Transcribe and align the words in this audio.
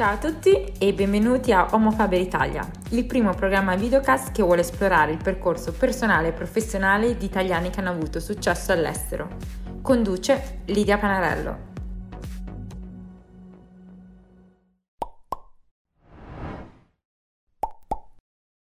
Ciao 0.00 0.14
a 0.14 0.16
tutti 0.16 0.72
e 0.78 0.94
benvenuti 0.94 1.52
a 1.52 1.68
Homo 1.72 1.90
Faber 1.90 2.18
Italia, 2.18 2.66
il 2.92 3.04
primo 3.04 3.34
programma 3.34 3.76
videocast 3.76 4.32
che 4.32 4.42
vuole 4.42 4.62
esplorare 4.62 5.12
il 5.12 5.22
percorso 5.22 5.72
personale 5.72 6.28
e 6.28 6.32
professionale 6.32 7.18
di 7.18 7.26
italiani 7.26 7.68
che 7.68 7.80
hanno 7.80 7.90
avuto 7.90 8.18
successo 8.18 8.72
all'estero. 8.72 9.28
Conduce 9.82 10.62
Lidia 10.68 10.96
Panarello. 10.96 11.69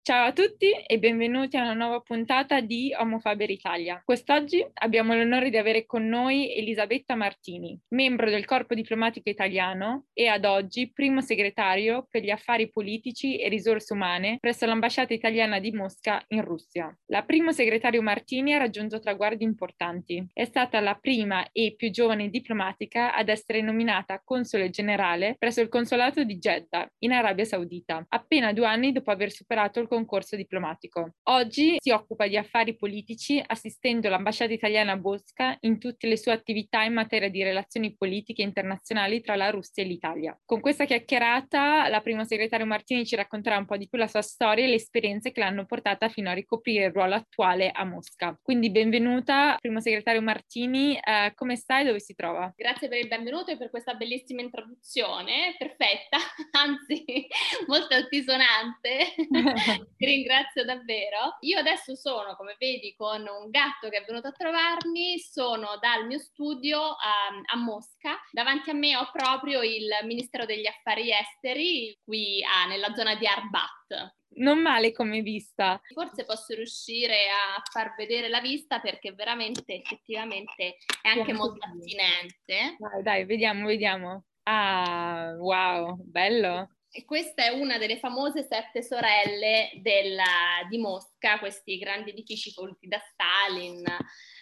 Ciao 0.08 0.28
a 0.28 0.32
tutti 0.32 0.70
e 0.70 0.98
benvenuti 0.98 1.58
a 1.58 1.64
una 1.64 1.74
nuova 1.74 2.00
puntata 2.00 2.62
di 2.62 2.94
Homo 2.98 3.18
Faber 3.18 3.50
Italia. 3.50 4.00
Quest'oggi 4.02 4.66
abbiamo 4.72 5.14
l'onore 5.14 5.50
di 5.50 5.58
avere 5.58 5.84
con 5.84 6.08
noi 6.08 6.56
Elisabetta 6.56 7.14
Martini, 7.14 7.78
membro 7.88 8.30
del 8.30 8.46
Corpo 8.46 8.72
Diplomatico 8.72 9.28
Italiano 9.28 10.06
e 10.14 10.26
ad 10.28 10.46
oggi 10.46 10.90
primo 10.90 11.20
segretario 11.20 12.06
per 12.10 12.22
gli 12.22 12.30
affari 12.30 12.70
politici 12.70 13.36
e 13.36 13.50
risorse 13.50 13.92
umane 13.92 14.38
presso 14.40 14.64
l'ambasciata 14.64 15.12
italiana 15.12 15.58
di 15.58 15.72
Mosca 15.72 16.24
in 16.28 16.42
Russia. 16.42 16.90
La 17.08 17.22
primo 17.22 17.52
segretario 17.52 18.00
Martini 18.00 18.54
ha 18.54 18.58
raggiunto 18.58 19.00
traguardi 19.00 19.44
importanti. 19.44 20.26
È 20.32 20.46
stata 20.46 20.80
la 20.80 20.94
prima 20.94 21.46
e 21.52 21.74
più 21.76 21.90
giovane 21.90 22.30
diplomatica 22.30 23.14
ad 23.14 23.28
essere 23.28 23.60
nominata 23.60 24.22
console 24.24 24.70
generale 24.70 25.36
presso 25.38 25.60
il 25.60 25.68
consolato 25.68 26.24
di 26.24 26.38
Jeddah, 26.38 26.90
in 27.00 27.12
Arabia 27.12 27.44
Saudita, 27.44 28.06
appena 28.08 28.54
due 28.54 28.64
anni 28.64 28.92
dopo 28.92 29.10
aver 29.10 29.30
superato 29.30 29.80
il 29.80 29.96
concorso 29.98 30.36
diplomatico. 30.36 31.14
Oggi 31.24 31.76
si 31.78 31.90
occupa 31.90 32.28
di 32.28 32.36
affari 32.36 32.76
politici 32.76 33.42
assistendo 33.44 34.08
l'ambasciata 34.08 34.52
italiana 34.52 34.92
a 34.92 34.96
Bosca 34.96 35.56
in 35.60 35.78
tutte 35.78 36.06
le 36.06 36.16
sue 36.16 36.32
attività 36.32 36.82
in 36.82 36.92
materia 36.92 37.28
di 37.28 37.42
relazioni 37.42 37.96
politiche 37.96 38.42
internazionali 38.42 39.20
tra 39.20 39.34
la 39.34 39.50
Russia 39.50 39.82
e 39.82 39.86
l'Italia. 39.86 40.38
Con 40.44 40.60
questa 40.60 40.84
chiacchierata 40.84 41.88
la 41.88 42.00
prima 42.00 42.24
segretaria 42.24 42.64
Martini 42.64 43.04
ci 43.04 43.16
racconterà 43.16 43.58
un 43.58 43.66
po' 43.66 43.76
di 43.76 43.88
più 43.88 43.98
la 43.98 44.06
sua 44.06 44.22
storia 44.22 44.64
e 44.64 44.68
le 44.68 44.74
esperienze 44.74 45.32
che 45.32 45.40
l'hanno 45.40 45.66
portata 45.66 46.08
fino 46.08 46.30
a 46.30 46.34
ricoprire 46.34 46.86
il 46.86 46.92
ruolo 46.92 47.14
attuale 47.14 47.70
a 47.70 47.84
Mosca. 47.84 48.38
Quindi 48.40 48.70
benvenuta, 48.70 49.56
primo 49.60 49.80
segretario 49.80 50.22
Martini, 50.22 50.96
eh, 50.96 51.32
come 51.34 51.56
stai? 51.56 51.84
Dove 51.84 52.00
si 52.00 52.14
trova? 52.14 52.52
Grazie 52.56 52.88
per 52.88 52.98
il 52.98 53.08
benvenuto 53.08 53.50
e 53.50 53.56
per 53.56 53.70
questa 53.70 53.94
bellissima 53.94 54.42
introduzione, 54.42 55.56
perfetta, 55.58 56.18
anzi 56.52 57.26
molto 57.66 57.94
altisonante. 57.94 59.14
Ti 59.96 60.04
ringrazio 60.04 60.64
davvero. 60.64 61.36
Io 61.40 61.58
adesso 61.58 61.94
sono, 61.94 62.36
come 62.36 62.56
vedi, 62.58 62.94
con 62.96 63.20
un 63.20 63.50
gatto 63.50 63.88
che 63.88 63.98
è 63.98 64.04
venuto 64.04 64.28
a 64.28 64.32
trovarmi, 64.32 65.18
sono 65.18 65.78
dal 65.80 66.06
mio 66.06 66.18
studio 66.18 66.80
a, 66.80 67.28
a 67.44 67.56
Mosca. 67.56 68.18
Davanti 68.30 68.70
a 68.70 68.74
me 68.74 68.96
ho 68.96 69.10
proprio 69.12 69.62
il 69.62 69.88
Ministero 70.04 70.44
degli 70.44 70.66
Affari 70.66 71.10
Esteri, 71.12 71.98
qui 72.04 72.42
ah, 72.44 72.66
nella 72.66 72.94
zona 72.94 73.14
di 73.14 73.26
Arbat 73.26 74.16
non 74.38 74.60
male 74.60 74.92
come 74.92 75.20
vista. 75.22 75.80
Forse 75.92 76.24
posso 76.24 76.54
riuscire 76.54 77.28
a 77.28 77.60
far 77.70 77.94
vedere 77.96 78.28
la 78.28 78.40
vista 78.40 78.80
perché 78.80 79.12
veramente, 79.12 79.74
effettivamente, 79.74 80.76
è 81.02 81.08
anche 81.08 81.32
molto 81.32 81.66
attinente. 81.66 82.76
Dai, 82.78 83.02
dai, 83.02 83.24
vediamo, 83.24 83.66
vediamo. 83.66 84.24
Ah, 84.44 85.34
wow, 85.38 85.96
bello. 86.04 86.70
E 86.90 87.04
questa 87.04 87.44
è 87.44 87.50
una 87.50 87.76
delle 87.76 87.98
famose 87.98 88.46
sette 88.48 88.82
sorelle 88.82 89.70
della, 89.82 90.66
di 90.70 90.78
Mosca, 90.78 91.38
questi 91.38 91.76
grandi 91.78 92.10
edifici 92.10 92.52
voluti 92.56 92.88
da 92.88 92.98
Stalin, 93.12 93.84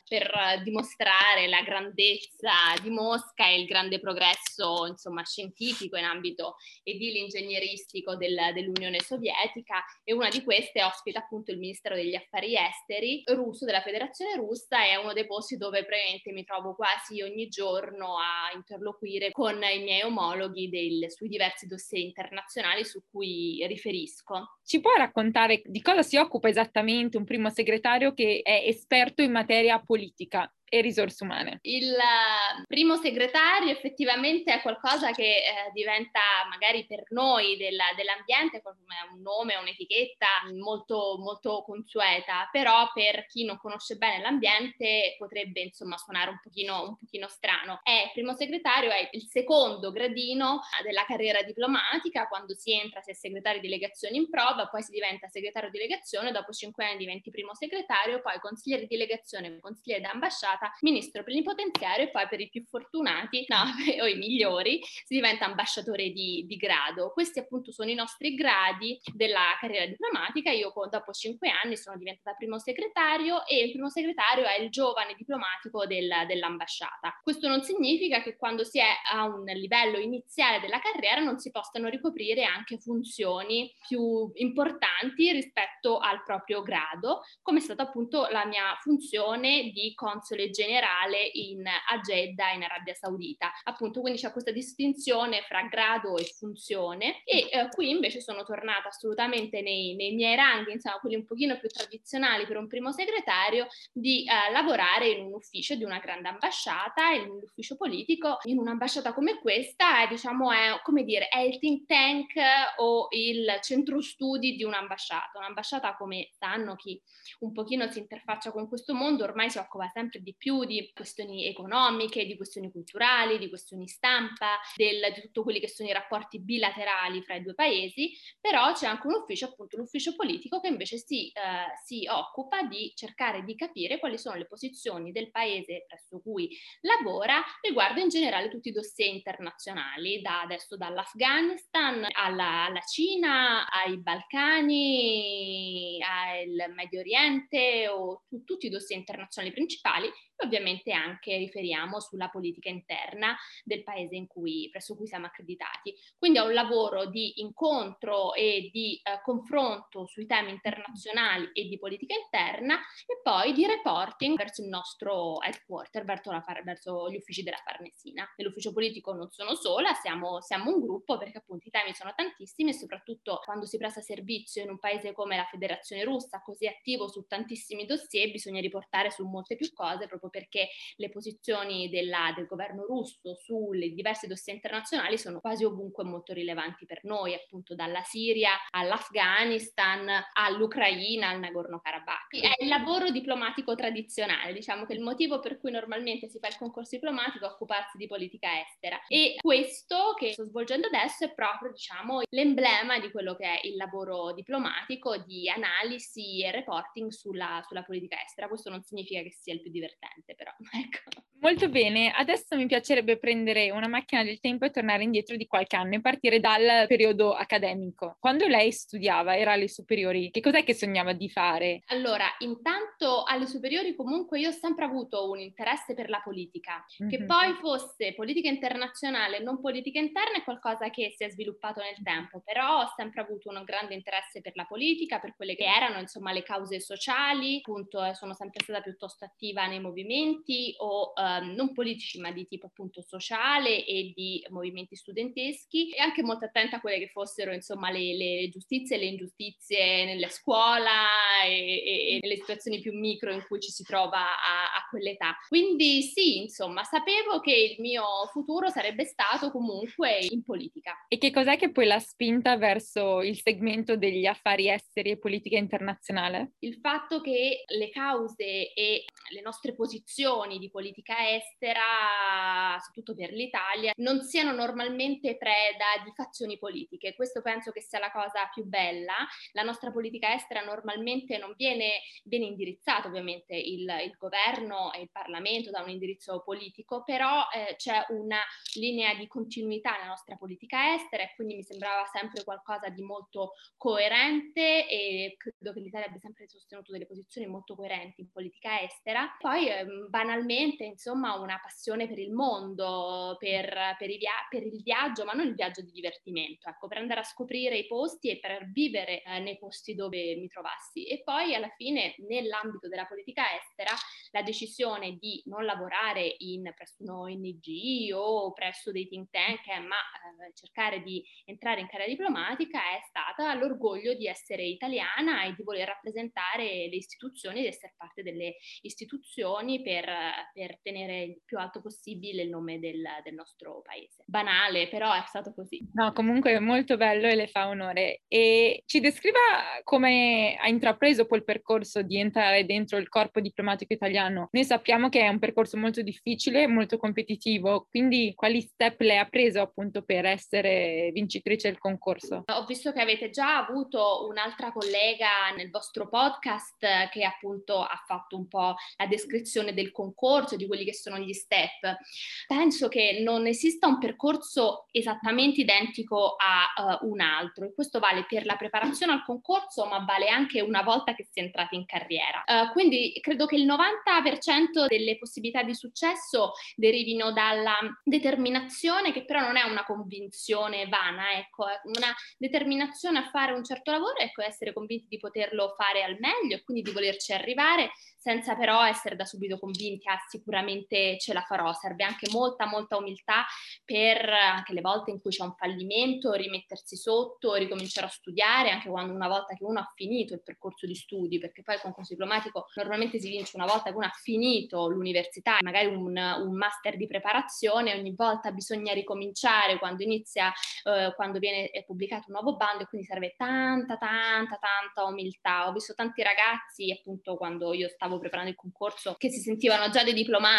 per 0.09 0.63
dimostrare 0.63 1.49
la 1.49 1.63
grandezza 1.63 2.53
di 2.81 2.91
Mosca 2.91 3.49
e 3.49 3.61
il 3.61 3.67
grande 3.67 3.99
progresso 3.99 4.87
insomma, 4.87 5.25
scientifico 5.25 5.97
in 5.97 6.05
ambito 6.05 6.57
edile 6.85 7.19
ingegneristico 7.19 8.15
del, 8.17 8.37
dell'Unione 8.55 9.01
Sovietica 9.01 9.85
e 10.05 10.13
una 10.13 10.29
di 10.29 10.45
queste 10.45 10.83
ospita 10.85 11.21
appunto 11.21 11.51
il 11.51 11.59
Ministero 11.59 11.97
degli 11.97 12.15
Affari 12.15 12.55
Esteri 12.57 13.23
russo 13.27 13.65
della 13.65 13.81
Federazione 13.81 14.37
Russa 14.37 14.85
è 14.85 14.95
uno 14.95 15.13
dei 15.13 15.27
posti 15.27 15.57
dove 15.57 15.85
praticamente 15.85 16.33
mi 16.33 16.45
trovo 16.45 16.75
quasi 16.75 17.21
ogni 17.23 17.49
giorno 17.49 18.17
a 18.19 18.55
interloquire 18.55 19.33
con 19.33 19.55
i 19.55 19.83
miei 19.83 20.03
omologhi 20.03 20.69
del, 20.69 21.11
sui 21.11 21.29
diversi 21.29 21.67
dossier 21.67 22.03
internazionali 22.03 22.85
su 22.85 23.03
cui 23.11 23.65
riferisco. 23.67 24.59
Ci 24.65 24.81
puoi 24.81 24.99
raccontare 24.99 25.63
di 25.65 25.83
cosa 25.83 26.03
si 26.03 26.17
occupa 26.17 26.49
esattamente 26.49 27.17
un 27.17 27.25
primo 27.25 27.51
segretario 27.51 28.15
che 28.15 28.41
è 28.43 28.63
esperto 28.67 29.23
in 29.23 29.33
materia 29.33 29.79
politica? 29.81 29.95
Politica 29.97 30.53
e 30.69 30.81
risorse 30.81 31.25
umane. 31.25 31.59
Il 31.63 31.93
eh, 31.93 32.65
primo 32.67 32.97
segretario 32.97 33.71
effettivamente 33.71 34.53
è 34.53 34.61
qualcosa 34.63 35.13
che 35.13 35.37
eh, 35.37 35.71
diventa 35.73 36.21
magari 36.51 36.87
per 36.87 37.05
noi 37.11 37.57
della, 37.57 37.93
dell'ambiente 37.97 38.61
un 38.65 39.23
nome, 39.23 39.57
un'etichetta 39.57 40.27
molto, 40.59 41.17
molto 41.19 41.63
consueta, 41.63 42.49
però 42.51 42.91
per 42.93 43.27
chi 43.27 43.45
non 43.45 43.59
conosce 43.59 43.97
bene 43.97 44.23
l'ambiente 44.23 45.15
potrebbe 45.19 45.61
insomma 45.61 45.97
suonare 45.97 46.31
un 46.31 46.41
pochino, 46.43 46.89
un 46.89 46.99
pochino 46.99 47.29
strano. 47.29 47.81
È 47.83 47.91
il 47.91 48.11
primo 48.13 48.35
segretario, 48.35 48.91
è 48.91 49.09
il 49.13 49.23
secondo 49.23 49.93
gradino 49.93 50.63
della 50.83 51.05
carriera 51.05 51.43
diplomatica, 51.43 52.27
quando 52.27 52.55
si 52.55 52.73
entra 52.73 53.01
si 53.01 53.11
è 53.11 53.15
segretario 53.15 53.61
di 53.61 53.69
delegazione 53.69 54.17
in 54.17 54.29
prova, 54.29 54.69
poi 54.69 54.83
si 54.83 54.91
diventa 54.91 55.29
segretario 55.29 55.71
di 55.71 55.79
delegazione, 55.79 56.33
dopo 56.33 56.53
cinque 56.53 56.85
anni 56.85 56.97
diventi 56.97 57.31
primo 57.31 57.55
segretario, 57.55 58.21
poi 58.21 58.39
consigliere 58.41 58.83
di 58.83 58.89
delegazione, 58.89 59.61
consigliere 59.61 60.03
d'ambasciata 60.03 60.56
diventata 60.57 60.73
ministro 60.81 61.23
plenipotenziario 61.23 62.07
e 62.07 62.11
poi 62.11 62.27
per 62.29 62.41
i 62.41 62.49
più 62.49 62.65
fortunati, 62.65 63.45
no, 63.49 63.63
o 64.03 64.07
i 64.07 64.17
migliori, 64.17 64.81
si 64.83 65.15
diventa 65.15 65.45
ambasciatore 65.45 66.11
di, 66.11 66.45
di, 66.47 66.57
grado. 66.57 67.13
Questi 67.13 67.39
appunto 67.39 67.73
sono 67.73 67.91
i 67.91 67.95
nostri 67.95 68.35
gradi 68.35 68.99
della 69.15 69.57
carriera 69.61 69.87
diplomatica. 69.87 70.51
Io 70.51 70.73
dopo 70.91 71.13
cinque 71.13 71.51
anni 71.51 71.77
sono 71.77 71.97
diventata 71.97 72.37
primo 72.37 72.59
segretario 72.59 73.47
e 73.47 73.65
il 73.65 73.73
primo 73.73 73.89
segretario 73.89 74.45
è 74.45 74.61
il 74.61 74.71
giovane 74.71 75.15
diplomatico 75.17 75.87
del, 75.87 76.11
dell'ambasciata. 76.27 77.19
Questo 77.23 77.49
non 77.49 77.63
significa 77.63 78.23
che 78.23 78.37
quando 78.37 78.65
si 78.65 78.79
è 78.79 78.93
a 79.13 79.25
un 79.25 79.45
livello 79.45 79.99
iniziale 79.99 80.61
della 80.61 80.79
carriera 80.79 81.21
non 81.21 81.39
si 81.39 81.51
possano 81.51 81.89
ricoprire 81.89 82.45
anche 82.45 82.79
funzioni 82.79 83.73
più 83.87 84.31
importanti 84.35 85.33
rispetto 85.33 85.99
al 85.99 86.23
proprio 86.23 86.63
grado, 86.63 87.23
come 87.43 87.59
è 87.59 87.63
stata 87.63 87.83
appunto 87.83 88.27
la 88.31 88.45
mia 88.45 88.77
funzione 88.81 89.71
di 89.73 89.93
console 89.95 90.46
generale 90.51 91.31
in, 91.33 91.67
a 91.67 92.01
Jeddah 92.01 92.53
in 92.53 92.63
Arabia 92.63 92.95
Saudita. 92.95 93.53
Appunto, 93.65 94.01
quindi 94.01 94.21
c'è 94.21 94.33
questa 94.33 94.51
distinzione 94.51 95.43
fra 95.43 95.63
grado 95.63 96.17
e 96.17 96.25
funzione 96.25 97.23
e 97.25 97.49
eh, 97.51 97.69
qui 97.71 97.91
invece 97.91 98.21
sono 98.21 98.45
tornata 98.45 98.89
assolutamente 98.89 99.61
nei, 99.63 99.95
nei, 99.95 100.15
miei 100.15 100.37
ranghi, 100.37 100.73
insomma, 100.73 100.99
quelli 100.99 101.17
un 101.17 101.25
pochino 101.25 101.59
più 101.59 101.69
tradizionali 101.69 102.47
per 102.47 102.57
un 102.57 102.67
primo 102.67 102.93
segretario, 102.93 103.67
di 103.93 104.25
eh, 104.25 104.53
lavorare 104.53 105.09
in 105.09 105.27
un 105.27 105.35
ufficio 105.35 105.75
di 105.75 105.85
una 105.85 105.99
grande 105.99 106.29
ambasciata, 106.29 107.11
in 107.11 107.29
un 107.29 107.41
ufficio 107.43 107.77
politico, 107.77 108.39
in 108.45 108.59
un'ambasciata 108.59 109.13
come 109.13 109.39
questa, 109.39 110.03
è, 110.03 110.09
diciamo, 110.09 110.53
è, 110.53 110.81
come 110.83 111.05
dire, 111.05 111.29
è 111.29 111.39
il 111.39 111.59
think 111.59 111.87
tank 111.87 112.35
o 112.79 113.09
il 113.11 113.59
centro 113.63 114.01
studi 114.01 114.57
di 114.57 114.65
un'ambasciata. 114.65 115.39
Un'ambasciata, 115.39 115.97
come 115.97 116.31
sanno 116.39 116.77
chi 116.77 117.01
un 117.41 117.53
pochino 117.53 117.91
si 117.91 117.99
interfaccia 117.99 118.53
con 118.53 118.69
questo 118.69 118.95
mondo, 118.95 119.25
ormai 119.25 119.51
si 119.51 119.59
occupa 119.59 119.89
sempre 119.89 120.21
di 120.21 120.35
più 120.37 120.65
di 120.65 120.91
questioni 120.95 121.47
economiche, 121.47 122.27
di 122.27 122.37
questioni 122.37 122.71
culturali, 122.71 123.39
di 123.39 123.49
questioni 123.49 123.89
stampa, 123.89 124.59
del, 124.77 125.13
di 125.15 125.21
tutto 125.23 125.43
quelli 125.43 125.61
che 125.61 125.69
sono 125.69 125.89
i 125.89 125.93
rapporti 125.93 126.41
bilaterali 126.41 127.23
fra 127.23 127.37
i 127.37 127.43
due 127.43 127.55
paesi, 127.55 128.13
però 128.41 128.73
c'è 128.73 128.87
anche 128.87 129.07
un 129.07 129.15
ufficio, 129.15 129.47
appunto 129.47 129.77
l'ufficio 129.77 130.15
politico, 130.15 130.61
che 130.61 130.69
invece 130.69 130.99
si, 130.99 131.29
eh, 131.29 131.77
si 131.85 132.07
occupa 132.09 132.63
di 132.63 132.93
cercare 132.95 133.45
di 133.45 133.55
capire 133.55 133.99
quali 133.99 134.19
sono 134.19 134.37
le 134.37 134.47
posizioni 134.47 135.13
del 135.13 135.31
paese 135.31 135.85
presso 135.87 136.21
cui 136.21 136.57
lavora 136.81 137.43
riguardo 137.61 138.01
in 138.01 138.09
generale 138.09 138.49
tutti 138.49 138.69
i 138.69 138.73
dossier 138.73 139.13
internazionali, 139.13 140.21
da 140.21 140.43
adesso 140.43 140.77
dall'Afghanistan 140.77 142.07
alla, 142.13 142.67
alla 142.67 142.81
Cina, 142.81 143.69
ai 143.69 143.99
Balcani, 143.99 145.99
al 146.03 146.73
Medio 146.75 147.01
Oriente 147.01 147.89
o 147.89 148.25
tu, 148.29 148.45
tutti 148.45 148.67
i 148.67 148.71
dossier 148.71 148.99
internazionali 148.99 149.55
principali 149.55 150.11
ovviamente 150.45 150.93
anche 150.93 151.37
riferiamo 151.37 152.01
sulla 152.01 152.29
politica 152.29 152.69
interna 152.69 153.37
del 153.65 153.83
paese 153.83 154.15
cui, 154.27 154.69
presso 154.71 154.95
cui 154.97 155.07
siamo 155.07 155.27
accreditati. 155.27 155.95
Quindi 156.19 156.39
è 156.39 156.43
un 156.43 156.53
lavoro 156.53 157.07
di 157.07 157.41
incontro 157.41 158.35
e 158.35 158.71
di 158.73 159.01
eh, 159.03 159.21
confronto 159.23 160.07
sui 160.07 160.27
temi 160.27 160.51
internazionali 160.51 161.51
e 161.53 161.69
di 161.69 161.79
politica 161.79 162.15
interna 162.15 162.77
e 163.07 163.21
poi 163.23 163.53
di 163.53 163.67
reporting 163.67 164.37
verso 164.37 164.63
il 164.63 164.69
nostro 164.69 165.41
headquarter, 165.43 166.05
verso, 166.05 166.31
la, 166.31 166.45
verso 166.65 167.11
gli 167.11 167.17
uffici 167.17 167.43
della 167.43 167.61
Farnesina. 167.65 168.27
Nell'ufficio 168.37 168.73
politico 168.73 169.13
non 169.13 169.31
sono 169.31 169.55
sola, 169.55 169.93
siamo, 169.95 170.41
siamo 170.41 170.75
un 170.75 170.81
gruppo 170.81 171.19
perché 171.19 171.39
appunto 171.39 171.69
i 171.69 171.71
temi 171.71 171.95
sono 171.95 172.13
tantissimi 172.15 172.71
e 172.71 172.75
soprattutto 172.75 173.41
quando 173.45 173.67
si 173.67 173.79
presta 173.79 174.01
servizio 174.01 174.63
in 174.63 174.71
un 174.71 174.79
paese 174.79 175.13
come 175.13 175.37
la 175.37 175.45
Federazione 175.45 176.05
Russa, 176.05 176.43
così 176.43 176.67
attivo 176.67 177.09
su 177.09 177.27
tantissimi 177.27 177.87
dossier, 177.87 178.31
bisogna 178.31 178.61
riportare 178.61 179.11
su 179.11 179.27
molte 179.27 179.57
più 179.57 179.73
cose 179.73 180.07
proprio 180.07 180.26
proprio 180.27 180.31
perché 180.31 180.69
le 180.97 181.09
posizioni 181.09 181.89
della, 181.89 182.33
del 182.35 182.47
governo 182.47 182.85
russo 182.85 183.35
sulle 183.37 183.91
diverse 183.91 184.27
dossier 184.27 184.57
internazionali 184.57 185.19
sono 185.19 185.41
quasi 185.41 185.65
ovunque 185.65 186.05
molto 186.05 186.33
rilevanti 186.33 186.85
per 186.87 187.01
noi, 187.05 187.35
appunto 187.35 187.75
dalla 187.75 188.03
Siria 188.03 188.53
all'Afghanistan, 188.71 190.09
all'Ucraina, 190.33 191.31
al 191.31 191.41
Nagorno-Karabakh. 191.41 192.41
È 192.41 192.63
il 192.63 192.69
lavoro 192.69 193.11
diplomatico 193.11 193.75
tradizionale, 193.75 194.53
diciamo 194.53 194.85
che 194.85 194.95
il 194.95 195.01
motivo 195.01 195.41
per 195.41 195.59
cui 195.59 195.71
normalmente 195.71 196.29
si 196.29 196.39
fa 196.39 196.49
il 196.49 196.57
concorso 196.57 196.97
diplomatico 196.97 197.47
è 197.47 197.49
occuparsi 197.49 197.97
di 197.97 198.07
politica 198.07 198.49
estera 198.61 199.01
e 199.09 199.35
questo 199.39 200.15
che 200.19 200.33
sto 200.33 200.45
svolgendo 200.45 200.87
adesso 200.87 201.25
è 201.25 201.35
proprio, 201.35 201.71
diciamo, 201.71 202.23
l'emblema 202.31 202.99
di 202.99 203.11
quello 203.11 203.35
che 203.35 203.45
è 203.45 203.67
il 203.67 203.77
lavoro 203.77 204.33
diplomatico 204.33 205.17
di 205.19 205.49
analisi 205.49 206.43
e 206.43 206.51
reporting 206.51 207.11
sulla, 207.11 207.63
sulla 207.67 207.83
politica 207.83 208.17
estera. 208.23 208.49
Questo 208.49 208.71
non 208.71 208.83
significa 208.83 209.23
che 209.23 209.33
sia 209.33 209.55
il 209.55 209.61
più 209.61 209.71
divertente, 209.71 210.16
però 210.25 210.53
ecco. 210.73 211.11
Molto 211.41 211.69
bene, 211.69 212.11
adesso 212.11 212.57
mi 212.57 212.67
piacerebbe 212.67 213.19
prendere 213.19 213.71
una 213.71 213.89
macchina 213.89 214.25
del 214.25 214.41
tempo 214.41 214.65
e 214.65 214.71
tornare 214.71 215.03
indietro 215.03 215.37
di 215.37 215.47
qualche 215.47 215.77
anno 215.77 215.95
e 215.95 216.01
partire 216.01 216.41
dal 216.41 216.87
periodo 216.87 217.35
accademico. 217.35 218.17
Quando 218.19 218.47
lei 218.47 218.73
studiava, 218.73 219.37
era 219.37 219.53
alle 219.53 219.69
superiori, 219.69 220.31
che 220.31 220.41
cos'è 220.41 220.65
che 220.65 220.75
sognava 220.75 221.13
di 221.13 221.29
fare? 221.29 221.83
Allora, 221.87 222.25
intanto 222.39 223.23
alle 223.25 223.47
superiori 223.47 223.95
comunque 223.95 224.41
io 224.41 224.49
ho 224.49 224.53
sempre 224.53 224.87
avuto 224.87 225.31
un 225.31 225.39
interesse 225.39 225.95
per 225.95 226.09
la 226.09 226.21
politica, 226.25 226.85
mm-hmm. 227.03 227.11
che 227.11 227.25
poi 227.25 227.53
fosse 227.61 228.15
politica 228.15 228.49
internazionale, 228.49 229.41
non 229.41 229.61
politica 229.61 229.99
interna 229.99 230.39
è 230.39 230.45
qualcosa 230.45 230.91
che 230.91 231.13
si 231.17 231.25
è 231.25 231.31
sviluppato 231.31 231.81
nel 231.81 232.03
tempo, 232.03 232.41
però 232.45 232.83
ho 232.83 232.93
sempre 232.97 233.21
avuto 233.21 233.51
un 233.51 233.63
grande 233.65 233.95
interesse 233.95 234.41
per 234.41 234.53
la 234.55 234.65
politica, 234.65 235.19
per 235.19 235.35
quelle 235.37 235.55
che 235.55 235.65
erano 235.65 236.01
insomma 236.01 236.33
le 236.33 236.43
cause 236.43 236.81
sociali, 236.81 237.59
appunto 237.59 238.03
eh, 238.03 238.15
sono 238.15 238.35
sempre 238.35 238.63
stata 238.63 238.81
piuttosto 238.81 239.25
attiva 239.25 239.67
nei 239.67 239.81
movimenti 239.81 240.75
o 240.79 241.13
um, 241.41 241.55
non 241.55 241.73
politici 241.73 242.19
ma 242.21 242.31
di 242.31 242.47
tipo 242.47 242.67
appunto 242.67 243.03
sociale 243.03 243.85
e 243.85 244.13
di 244.15 244.45
movimenti 244.51 244.97
studenteschi 244.97 245.91
e 245.91 246.01
anche 246.01 246.23
molto 246.23 246.45
attenta 246.45 246.77
a 246.77 246.81
quelle 246.81 246.99
che 246.99 247.09
fossero 247.09 247.53
insomma 247.53 247.91
le, 247.91 248.17
le 248.17 248.49
giustizie 248.49 248.97
e 248.97 248.99
le 248.99 249.07
ingiustizie 249.07 250.05
nella 250.05 250.29
scuola 250.29 251.45
e, 251.45 252.15
e, 252.15 252.19
nelle 252.21 252.37
situazioni 252.37 252.81
più 252.81 252.93
micro 252.97 253.33
in 253.33 253.45
cui 253.47 253.61
ci 253.61 253.71
si 253.71 253.83
trova 253.83 254.19
a, 254.19 254.75
a 254.77 254.87
quell'età. 254.89 255.37
Quindi 255.49 256.03
sì, 256.03 256.39
insomma, 256.39 256.83
sapevo 256.85 257.41
che 257.41 257.55
il 257.55 257.81
mio 257.81 258.05
futuro 258.33 258.69
sarebbe 258.71 259.05
stato 259.05 259.51
comunque 259.51 260.19
in 260.31 260.45
politica. 260.45 261.05
E 261.09 261.19
che 261.19 261.31
cos'è 261.31 261.57
che 261.57 261.71
poi 261.71 261.87
l'ha 261.87 261.99
spinta 261.99 262.57
verso 262.57 263.23
il 263.23 263.41
segmento 263.41 263.97
degli 263.97 264.27
affari 264.27 264.71
esteri 264.71 265.11
e 265.11 265.19
politica 265.19 265.57
internazionale? 265.57 266.53
Il 266.61 266.79
fatto 266.81 267.21
che 267.21 267.65
le 267.67 267.91
cause 267.91 268.73
e 268.73 269.05
le 269.33 269.41
nostre 269.41 269.75
posizioni 269.75 270.59
di 270.59 270.71
politica 270.71 271.16
estera, 271.29 272.79
soprattutto 272.81 273.15
per 273.15 273.33
l'Italia, 273.33 273.93
non 273.97 274.23
siano 274.23 274.53
normalmente 274.53 275.37
preda 275.37 276.03
di 276.05 276.13
fazioni 276.15 276.59
politiche. 276.59 277.15
Questo 277.15 277.43
penso 277.43 277.71
che 277.71 277.81
sia 277.81 277.99
la 277.99 278.11
cosa 278.11 278.49
più 278.53 278.65
bella. 278.65 279.15
La 279.53 279.63
nostra 279.63 279.91
politica 279.91 280.35
estera 280.35 280.63
normalmente 280.63 281.39
non 281.39 281.55
viene, 281.57 282.01
viene 282.25 282.47
indirizzato 282.47 283.09
ovviamente 283.09 283.55
il, 283.55 283.89
il, 284.05 284.17
governo 284.19 284.93
e 284.93 285.03
il 285.03 285.11
Parlamento 285.11 285.71
da 285.71 285.83
un 285.83 285.91
indirizzo 285.91 286.43
politico, 286.45 287.03
però 287.05 287.45
eh, 287.53 287.77
c'è 287.77 288.07
una 288.11 288.41
linea 288.75 289.15
di 289.15 289.27
continuità 289.27 289.93
nella 289.93 290.09
nostra 290.09 290.37
politica 290.37 290.95
estera 290.95 291.23
e 291.23 291.33
quindi 291.35 291.55
mi 291.55 291.63
sembrava 291.63 292.05
sempre 292.07 292.45
qualcosa 292.45 292.89
di 292.89 293.03
molto 293.03 293.53
coerente 293.77 294.89
e 294.89 295.37
credo 295.37 295.73
che 295.73 295.81
l'Italia 295.81 296.07
abbia 296.07 296.21
sempre 296.21 296.49
sostenuto 296.49 296.93
delle 296.93 297.07
posizioni 297.07 297.47
molto 297.47 297.75
coerenti 297.75 298.21
in 298.21 298.31
politica 298.31 298.81
estera. 298.81 299.35
Poi 299.39 299.69
eh, 299.69 299.85
banalmente, 300.09 300.85
insomma, 300.85 301.06
una 301.13 301.61
passione 301.63 302.09
per 302.09 302.19
il 302.19 302.33
mondo, 302.33 303.37
per, 303.39 303.97
per, 303.99 304.09
via- 304.09 304.47
per, 304.49 304.63
il 304.63 304.83
viaggio, 304.83 305.25
ma 305.25 305.33
non 305.33 305.47
il 305.47 305.55
viaggio 305.55 305.83
di 305.83 305.93
divertimento, 305.93 306.69
ecco, 306.69 306.89
per 306.89 306.99
andare 306.99 307.21
a 307.21 307.25
scoprire 307.25 307.77
i 307.77 307.87
posti 307.87 308.31
e 308.31 308.39
per 308.39 308.71
vivere 308.71 309.23
eh, 309.23 309.39
nei 309.41 309.59
posti 309.59 309.95
dove 309.95 310.37
mi 310.37 310.49
trovassi. 310.49 311.07
E 311.07 311.23
poi 311.23 311.55
alla 311.55 311.71
fine, 311.77 312.15
nell'ambito 312.29 312.89
della 312.89 313.07
politica 313.07 313.45
estera, 313.57 313.95
la 314.33 314.43
decisione 314.43 315.17
di 315.19 315.43
non 315.47 315.65
lavorare 315.65 316.35
in, 316.39 316.73
presso 316.75 316.97
un 316.99 317.11
ONG 317.11 318.13
o 318.13 318.53
presso 318.53 318.91
dei 318.91 319.09
think 319.09 319.31
tank, 319.31 319.67
eh, 319.69 319.81
ma 319.81 319.97
eh, 319.97 320.53
cercare 320.55 321.03
di 321.03 321.23
entrare 321.45 321.81
in 321.81 321.89
carriera 321.89 322.11
diplomatica 322.11 322.81
è 322.97 323.01
stata 323.07 323.55
l'orgoglio 323.55 324.15
di 324.15 324.27
essere 324.27 324.65
italiana 324.65 325.45
e 325.45 325.55
di 325.55 325.63
voler 325.63 325.87
rappresentare 325.87 326.65
le 326.65 326.97
istituzioni, 326.97 327.61
di 327.61 327.69
essere 327.69 327.95
parte 327.97 328.23
delle 328.23 328.57
istituzioni 328.83 329.83
per, 329.83 330.11
per 330.53 330.81
tenere 330.83 330.96
il 331.05 331.41
più 331.45 331.59
alto 331.59 331.81
possibile 331.81 332.43
il 332.43 332.49
nome 332.49 332.79
del, 332.79 333.03
del, 333.23 333.35
nostro 333.35 333.83
paese. 333.85 334.23
Banale, 334.27 334.89
però 334.89 335.13
è 335.13 335.23
stato 335.27 335.53
così. 335.55 335.87
No, 335.93 336.13
comunque 336.13 336.53
è 336.53 336.59
molto 336.59 336.97
bello 336.97 337.27
e 337.27 337.35
le 337.35 337.47
fa 337.47 337.69
onore. 337.69 338.23
E 338.29 338.83
ci 338.87 339.01
descriva 339.01 339.39
come 339.85 340.57
ha 340.59 340.69
intrapreso 340.69 341.27
poi 341.27 341.39
il 341.39 341.45
percorso 341.45 342.03
di 342.03 342.19
entrare 342.19 342.65
dentro 342.65 342.97
il 342.99 343.09
corpo 343.09 343.41
diplomatico 343.41 343.93
italiano. 343.93 344.49
Noi 344.53 344.65
sappiamo 344.65 345.09
che 345.09 345.21
è 345.21 345.29
un 345.29 345.39
percorso 345.39 345.77
molto 345.77 346.03
difficile, 346.03 346.67
molto 346.67 346.97
competitivo, 346.97 347.87
quindi 347.91 348.33
quali 348.35 348.61
step 348.61 349.01
le 349.01 349.19
ha 349.19 349.27
preso 349.27 349.61
appunto 349.61 350.03
per 350.03 350.25
essere 350.25 351.11
vincitrice 351.13 351.69
del 351.69 351.79
concorso? 351.79 352.45
Ho 352.47 352.65
visto 352.65 352.93
che 352.93 353.01
avete 353.01 353.31
già 353.31 353.59
avuto 353.59 354.27
un'altra 354.29 354.73
collega 354.73 355.51
nel 355.57 355.71
vostro 355.71 356.09
podcast 356.09 357.09
che 357.11 357.25
appunto 357.25 357.81
ha 357.81 358.03
fatto 358.07 358.37
un 358.37 358.49
po' 358.49 358.75
la 358.97 359.07
descrizione 359.07 359.75
del 359.75 359.93
concorso, 359.93 360.57
di 360.57 360.67
quelli 360.67 360.85
che 360.87 360.95
sono 360.95 361.19
gli 361.19 361.33
step. 361.33 361.99
Penso 362.47 362.89
che 362.89 363.21
non 363.23 363.47
esista 363.47 363.87
un 363.87 363.99
percorso 363.99 364.87
esattamente 364.91 365.61
identico 365.61 366.37
a 366.37 366.99
uh, 367.01 367.09
un 367.09 367.21
altro 367.21 367.67
e 367.67 367.75
questo 367.75 367.99
vale 367.99 368.25
per 368.27 368.47
la 368.47 368.57
preparazione 368.57 369.13
al 369.13 369.25
concorso, 369.25 369.85
ma 369.87 370.05
vale 370.05 370.29
anche 370.29 370.61
una 370.61 370.83
volta 370.83 371.15
che 371.15 371.25
si 371.31 371.41
è 371.41 371.43
entrati 371.43 371.77
in 371.77 371.85
carriera. 371.85 372.45
Uh, 372.47 372.73
quindi 372.73 373.19
credo 373.21 373.47
che 373.47 373.57
il 373.57 373.67
90% 373.67 374.87
delle 374.89 375.19
possibilità 375.19 375.63
di 375.63 375.75
successo 375.75 376.53
derivino 376.75 377.33
dalla 377.33 377.77
determinazione, 378.03 379.13
che 379.13 379.25
però 379.25 379.41
non 379.41 379.57
è 379.57 379.63
una 379.65 379.85
convinzione 379.85 380.87
vana, 380.89 381.33
ecco, 381.33 381.67
è 381.69 381.81
una 381.85 382.15
determinazione 382.39 383.19
a 383.19 383.29
fare 383.31 383.53
un 383.53 383.65
certo 383.65 383.91
lavoro, 383.91 384.17
ecco, 384.17 384.43
essere 384.43 384.73
convinti 384.73 385.07
di 385.09 385.19
poterlo 385.19 385.75
fare 385.77 386.03
al 386.03 386.17
meglio 386.19 386.57
e 386.57 386.63
quindi 386.63 386.83
di 386.83 386.93
volerci 386.93 387.33
arrivare 387.33 387.91
senza 388.27 388.57
però 388.57 388.85
essere 388.85 389.15
da 389.15 389.25
subito 389.25 389.57
convinti, 389.57 390.09
ah 390.09 390.19
sicuramente 390.29 390.76
ce 391.19 391.33
la 391.33 391.43
farò, 391.43 391.73
serve 391.73 392.05
anche 392.05 392.29
molta 392.31 392.67
molta 392.67 392.97
umiltà 392.97 393.45
per 393.85 394.29
anche 394.29 394.73
le 394.73 394.81
volte 394.81 395.11
in 395.11 395.21
cui 395.21 395.31
c'è 395.31 395.45
un 395.45 395.55
fallimento, 395.57 396.33
rimettersi 396.33 396.97
sotto, 396.97 397.55
ricominciare 397.55 398.07
a 398.07 398.11
studiare, 398.11 398.71
anche 398.71 398.89
quando 398.89 399.13
una 399.13 399.29
volta 399.29 399.55
che 399.55 399.65
uno 399.65 399.81
ha 399.81 399.93
finito 399.95 400.35
il 400.35 400.43
percorso 400.43 400.87
di 400.87 400.95
studi, 400.95 401.39
perché 401.39 401.63
poi 401.63 401.77
il 401.77 401.81
concorso 401.81 402.13
diplomatico 402.13 402.67
normalmente 402.75 403.19
si 403.19 403.29
vince 403.29 403.57
una 403.57 403.67
volta 403.67 403.91
che 403.91 403.97
uno 403.97 404.07
ha 404.07 404.13
finito 404.21 404.89
l'università, 404.89 405.59
magari 405.61 405.87
un, 405.87 406.17
un 406.17 406.57
master 406.57 406.97
di 406.97 407.07
preparazione, 407.07 407.95
ogni 407.95 408.15
volta 408.15 408.51
bisogna 408.51 408.93
ricominciare 408.93 409.79
quando 409.79 410.03
inizia, 410.03 410.53
eh, 410.85 411.13
quando 411.15 411.39
viene 411.39 411.71
pubblicato 411.87 412.25
un 412.29 412.35
nuovo 412.35 412.57
bando 412.57 412.83
e 412.83 412.87
quindi 412.87 413.07
serve 413.07 413.35
tanta, 413.37 413.97
tanta, 413.97 414.59
tanta 414.59 415.05
umiltà. 415.05 415.69
Ho 415.69 415.73
visto 415.73 415.95
tanti 415.95 416.23
ragazzi 416.23 416.91
appunto 416.91 417.37
quando 417.37 417.73
io 417.73 417.89
stavo 417.89 418.19
preparando 418.19 418.51
il 418.51 418.57
concorso 418.57 419.15
che 419.19 419.31
si 419.31 419.41
sentivano 419.41 419.89
già 419.91 420.03
dei 420.03 420.15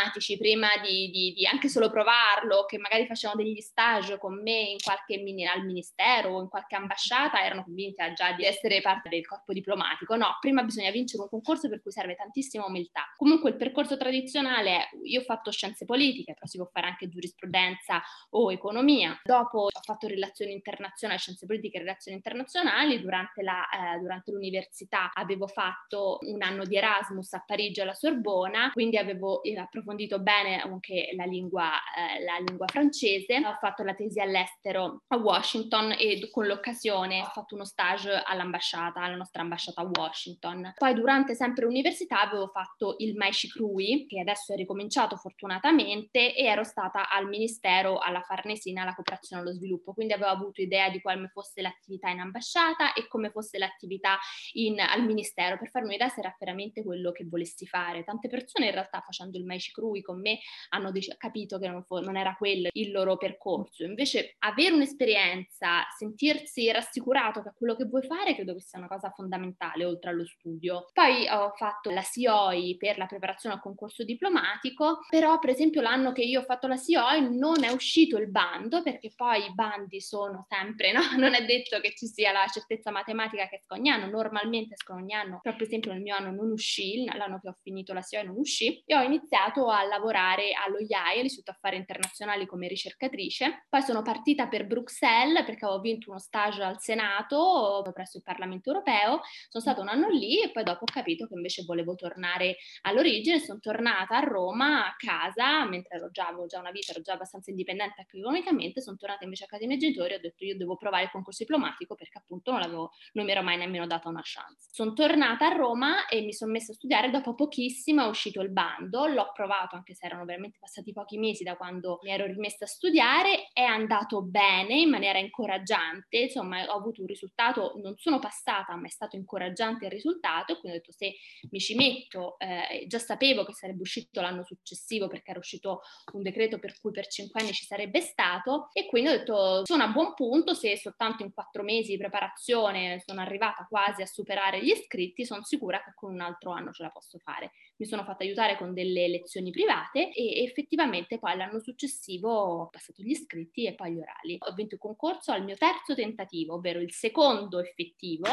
diplomatici 0.08 0.38
prima 0.38 0.70
di, 0.82 1.10
di, 1.10 1.34
di 1.34 1.46
anche 1.46 1.70
solo 1.70 1.90
provarlo, 1.90 2.66
che 2.66 2.78
magari 2.78 3.06
facevano 3.06 3.44
degli 3.44 3.60
stage 3.60 4.18
con 4.18 4.42
me 4.42 4.60
in 4.60 4.78
qualche 4.82 5.16
al 5.18 5.66
ministero 5.66 6.30
o 6.30 6.42
in 6.42 6.50
qualche 6.50 6.76
ambasciata, 6.76 7.44
erano 7.44 7.64
convinti 7.64 7.96
già 8.14 8.32
di 8.34 8.46
essere 8.46 8.82
parte 8.82 9.10
del 9.10 9.26
corpo 9.26 9.54
diplomatico. 9.54 10.16
No, 10.16 10.38
prima 10.40 10.64
bisogna 10.64 10.92
vincere 10.92 11.24
un 11.24 11.30
concorso 11.30 11.70
per 11.70 11.82
cui 11.82 11.92
serve 11.92 12.16
tantissima 12.16 12.66
umiltà. 12.66 13.12
Comunque 13.16 13.50
il 13.50 13.56
percorso 13.56 13.98
tradizionale 13.98 14.90
io 15.04 15.22
ho 15.22 15.24
fatto 15.24 15.52
scienze 15.52 15.86
politiche, 15.86 16.34
però 16.34 16.46
si 16.46 16.58
può 16.58 16.70
fare 16.72 16.88
anche 16.88 17.10
giurisprudenza 17.10 18.02
o 18.32 18.52
economia. 18.52 19.20
Dopo 19.24 19.60
ho 19.62 19.82
fatto 19.82 20.08
relazioni 20.08 20.54
internazionali, 20.54 21.20
scienze 21.20 21.46
politiche 21.46 21.78
e 21.78 21.82
relazioni 21.82 22.18
internazionali. 22.18 23.02
Durante, 23.02 23.42
la, 23.42 23.68
eh, 23.70 24.00
durante 24.00 24.32
l'università 24.32 25.12
avevo 25.14 25.48
fatto 25.48 26.20
un 26.22 26.42
anno 26.42 26.64
di 26.66 26.76
Erasmus 26.76 27.34
a 27.34 27.44
Parigi 27.46 27.82
alla 27.82 27.94
Sorbona, 27.94 28.72
quindi 28.72 28.98
avevo 28.98 29.42
approfondito 29.58 29.97
approfondito 29.98 30.20
bene 30.20 30.62
anche 30.62 31.10
la 31.16 31.26
lingua, 31.26 31.72
eh, 31.72 32.24
la 32.24 32.38
lingua 32.46 32.68
francese, 32.68 33.38
ho 33.38 33.58
fatto 33.60 33.84
la 33.84 33.96
tesi 33.96 34.20
all'estero 34.20 35.04
a 35.08 35.18
Washington 35.18 35.96
e 35.98 36.30
con 36.30 36.46
l'occasione 36.46 37.22
ho 37.22 37.26
fatto 37.26 37.56
uno 37.56 37.66
stage 37.66 38.12
all'ambasciata, 38.24 39.02
alla 39.02 39.16
nostra 39.16 39.42
ambasciata 39.42 39.82
a 39.82 39.90
Washington. 39.92 40.74
Poi 40.78 40.94
durante 40.94 41.34
sempre 41.34 41.66
l'università 41.66 42.22
avevo 42.22 42.48
fatto 42.48 42.96
il 43.00 43.16
Maishi 43.16 43.50
Crui, 43.50 44.06
che 44.08 44.20
adesso 44.20 44.54
è 44.54 44.56
ricominciato 44.56 45.16
fortunatamente, 45.16 46.36
e 46.36 46.46
ero 46.46 46.64
stata 46.64 47.10
al 47.10 47.28
Ministero, 47.28 47.98
alla 47.98 48.22
Farnesina, 48.22 48.84
alla 48.84 48.94
cooperazione 48.94 49.42
allo 49.42 49.54
sviluppo, 49.54 49.94
quindi 49.94 50.14
avevo 50.14 50.30
avuto 50.30 50.62
idea 50.62 50.90
di 50.90 51.02
come 51.02 51.30
fosse 51.30 51.62
l'attività 51.62 52.10
in 52.10 52.20
ambasciata 52.20 52.94
e 52.94 53.08
come 53.08 53.32
fosse 53.32 53.58
l'attività 53.58 54.18
in, 54.54 54.80
al 54.80 55.04
Ministero, 55.04 55.58
per 55.58 55.70
farmi 55.70 55.90
un'idea 55.90 56.10
se 56.10 56.20
era 56.20 56.36
veramente 56.38 56.84
quello 56.84 57.12
che 57.12 57.26
volessi 57.26 57.66
fare. 57.66 58.04
Tante 58.04 58.28
persone 58.28 58.68
in 58.68 58.72
realtà 58.72 59.02
facendo 59.02 59.38
il 59.38 59.46
Maishi 59.46 59.72
Crui 59.72 59.87
con 60.02 60.20
me 60.20 60.40
hanno 60.70 60.92
dec- 60.92 61.18
capito 61.18 61.60
che 61.60 61.68
non, 61.68 61.84
fo- 61.84 62.00
non 62.00 62.18
era 62.18 62.36
quello 62.36 62.70
il 62.74 62.92
loro 62.92 63.18
percorso, 63.18 63.84
invece 63.84 64.36
avere 64.40 64.74
un'esperienza, 64.74 65.86
sentirsi 65.98 66.72
rassicurato 66.72 67.42
che 67.42 67.52
quello 67.56 67.76
che 67.76 67.86
vuoi 67.86 68.04
fare, 68.04 68.36
credo 68.36 68.54
che 68.54 68.62
sia 68.62 68.80
una 68.80 68.88
cosa 68.88 69.12
fondamentale 69.12 69.86
oltre 69.86 70.10
allo 70.10 70.26
studio. 70.26 70.86
Poi 70.94 71.28
ho 71.30 71.52
fatto 71.56 71.90
la 71.90 72.02
CIOI 72.02 72.78
per 72.78 72.98
la 72.98 73.06
preparazione 73.06 73.56
al 73.56 73.62
concorso 73.62 74.04
diplomatico, 74.04 75.00
però 75.10 75.40
per 75.40 75.50
esempio 75.50 75.82
l'anno 75.82 76.12
che 76.12 76.22
io 76.22 76.42
ho 76.42 76.44
fatto 76.44 76.68
la 76.68 76.78
CIOI 76.78 77.38
non 77.38 77.64
è 77.64 77.70
uscito 77.70 78.18
il 78.18 78.30
bando 78.30 78.82
perché 78.82 79.12
poi 79.16 79.46
i 79.46 79.54
bandi 79.54 80.02
sono 80.02 80.46
sempre, 80.48 80.92
no? 80.92 81.02
Non 81.18 81.34
è 81.34 81.46
detto 81.46 81.80
che 81.80 81.94
ci 81.96 82.08
sia 82.08 82.32
la 82.32 82.46
certezza 82.48 82.92
matematica 82.92 83.48
che 83.48 83.56
esca 83.56 83.76
ogni 83.76 83.90
anno, 83.90 84.08
normalmente 84.08 84.76
escono 84.76 85.00
ogni 85.00 85.14
anno, 85.14 85.40
però 85.42 85.56
per 85.56 85.66
esempio 85.66 85.92
nel 85.92 86.02
mio 86.02 86.16
anno 86.16 86.32
non 86.32 86.52
uscì, 86.52 87.04
l'anno 87.06 87.40
che 87.40 87.50
ho 87.50 87.58
finito 87.62 87.94
la 87.94 88.02
CIOI 88.02 88.26
non 88.26 88.36
uscì, 88.38 88.82
e 88.86 88.96
ho 88.96 89.02
iniziato 89.02 89.67
a 89.70 89.84
lavorare 89.84 90.52
allo 90.54 90.80
IAI, 90.80 91.20
all'Istituto 91.20 91.52
Affari 91.52 91.78
Internazionali 91.78 92.46
come 92.46 92.68
ricercatrice, 92.68 93.66
poi 93.70 93.82
sono 93.82 94.02
partita 94.02 94.48
per 94.48 94.66
Bruxelles 94.66 95.44
perché 95.46 95.66
avevo 95.66 95.82
vinto 95.82 96.10
uno 96.10 96.20
stage 96.20 96.64
al 96.64 96.80
Senato 96.80 97.82
presso 97.94 98.18
il 98.18 98.24
Parlamento 98.24 98.70
Europeo, 98.70 99.22
sono 99.50 99.64
stata 99.64 99.82
un 99.82 99.88
anno 99.88 100.10
lì 100.10 100.42
e 100.42 100.52
poi 100.52 100.64
dopo 100.64 100.84
ho 100.84 100.92
capito 100.92 101.28
che 101.28 101.34
invece 101.34 101.64
volevo 101.64 101.96
tornare 101.96 102.58
all'origine, 102.82 103.40
sono 103.40 103.60
tornata 103.60 104.18
a 104.18 104.20
Roma 104.20 104.88
a 104.88 104.96
casa, 104.96 105.66
mentre 105.66 105.98
ero 105.98 106.10
già, 106.12 106.28
avevo 106.28 106.46
già 106.46 106.60
una 106.60 106.72
vita, 106.72 106.92
ero 106.92 107.02
già 107.02 107.14
abbastanza 107.14 107.50
indipendente 107.50 108.02
economicamente, 108.02 108.82
sono 108.82 108.98
tornata 108.98 109.24
invece 109.24 109.46
a 109.46 109.48
casa 109.48 109.66
dei 109.66 109.68
miei 109.68 109.80
genitori 109.80 110.14
e 110.14 110.16
ho 110.18 110.20
detto 110.20 110.46
io 110.46 110.56
devo 110.56 110.78
provare 110.78 111.06
il 111.06 111.12
concorso 111.12 111.44
diplomatico 111.44 111.96
perché 111.96 112.20
appunto 112.20 112.52
non, 112.52 112.62
l'avevo, 112.62 112.92
non 113.14 113.26
mi 113.26 113.32
ero 113.32 113.42
mai 113.42 113.58
nemmeno 113.58 113.88
data 113.88 114.10
una 114.10 114.22
chance. 114.24 114.70
Sono 114.72 114.94
tornata 114.94 115.48
a 115.48 115.56
Roma 115.56 116.08
e 116.08 116.22
mi 116.22 116.34
sono 116.34 116.52
messa 116.52 116.72
a 116.72 116.76
studiare, 116.76 117.10
dopo 117.10 117.36
pochissimo 117.36 118.04
è 118.04 118.08
uscito 118.08 118.42
il 118.42 118.50
bando, 118.50 119.08
l'ho 119.08 119.32
provato 119.34 119.57
anche 119.76 119.94
se 119.94 120.06
erano 120.06 120.26
veramente 120.26 120.58
passati 120.60 120.94
pochi 120.94 121.18
mesi 121.18 121.44
da 121.44 121.56
quando 121.56 122.00
mi 122.04 122.12
ero 122.12 122.26
rimessa 122.26 122.66
a 122.66 122.68
studiare, 122.68 123.50
è 123.54 123.64
andato 123.64 124.22
bene 124.22 124.80
in 124.80 124.90
maniera 124.90 125.20
incoraggiante, 125.20 126.18
insomma 126.18 126.64
ho 126.66 126.78
avuto 126.78 127.02
un 127.02 127.08
risultato, 127.08 127.74
non 127.82 127.96
sono 127.98 128.20
passata 128.20 128.76
ma 128.76 128.88
è 128.88 128.90
stato 128.90 129.16
incoraggiante 129.16 129.86
il 129.86 129.92
risultato 129.92 130.60
quindi 130.60 130.78
ho 130.78 130.82
detto 130.82 130.92
se 130.92 131.16
mi 131.50 131.60
ci 131.60 131.76
metto, 131.76 132.38
eh, 132.40 132.86
già 132.88 133.00
sapevo 133.00 133.44
che 133.44 133.54
sarebbe 133.54 133.82
uscito 133.82 134.22
l'anno 134.22 134.44
successivo 134.44 135.08
perché 135.08 135.32
era 135.32 135.40
uscito 135.40 135.82
un 136.14 136.22
decreto 136.22 136.60
per 136.60 136.80
cui 136.80 136.92
per 136.92 137.08
cinque 137.08 137.42
anni 137.42 137.54
ci 137.54 137.66
sarebbe 137.66 138.02
stato 138.02 138.70
e 138.74 138.86
quindi 138.88 139.10
ho 139.10 139.18
detto 139.18 139.66
sono 139.66 139.84
a 139.84 139.88
buon 139.88 140.14
punto 140.14 140.54
se 140.54 140.78
soltanto 140.78 141.24
in 141.24 141.34
quattro 141.34 141.64
mesi 141.64 141.92
di 141.92 141.98
preparazione 141.98 143.02
sono 143.06 143.22
arrivata 143.22 143.66
quasi 143.68 144.02
a 144.02 144.06
superare 144.06 144.64
gli 144.64 144.70
iscritti, 144.70 145.26
sono 145.26 145.44
sicura 145.44 145.82
che 145.84 145.92
con 145.96 146.14
un 146.14 146.22
altro 146.22 146.52
anno 146.52 146.72
ce 146.72 146.84
la 146.84 146.90
posso 146.90 147.18
fare. 147.20 147.52
Mi 147.80 147.86
sono 147.86 148.04
fatta 148.04 148.24
aiutare 148.24 148.58
con 148.58 148.74
delle 148.74 149.08
lezioni 149.08 149.52
private 149.52 150.12
e 150.12 150.44
effettivamente 150.44 151.20
poi 151.20 151.38
l'anno 151.38 151.60
successivo 151.60 152.30
ho 152.30 152.70
passato 152.70 153.04
gli 153.04 153.12
iscritti 153.12 153.66
e 153.66 153.76
poi 153.76 153.94
gli 153.94 154.00
orali. 154.00 154.38
Ho 154.40 154.54
vinto 154.54 154.76
il 154.76 154.82
concorso 154.82 155.32
al 155.32 155.44
mio 155.44 155.56
terzo 155.56 155.94
tentativo, 155.94 156.56
ovvero 156.56 156.80
il 156.80 156.92
secondo 156.92 157.60
effettivo, 157.60 158.26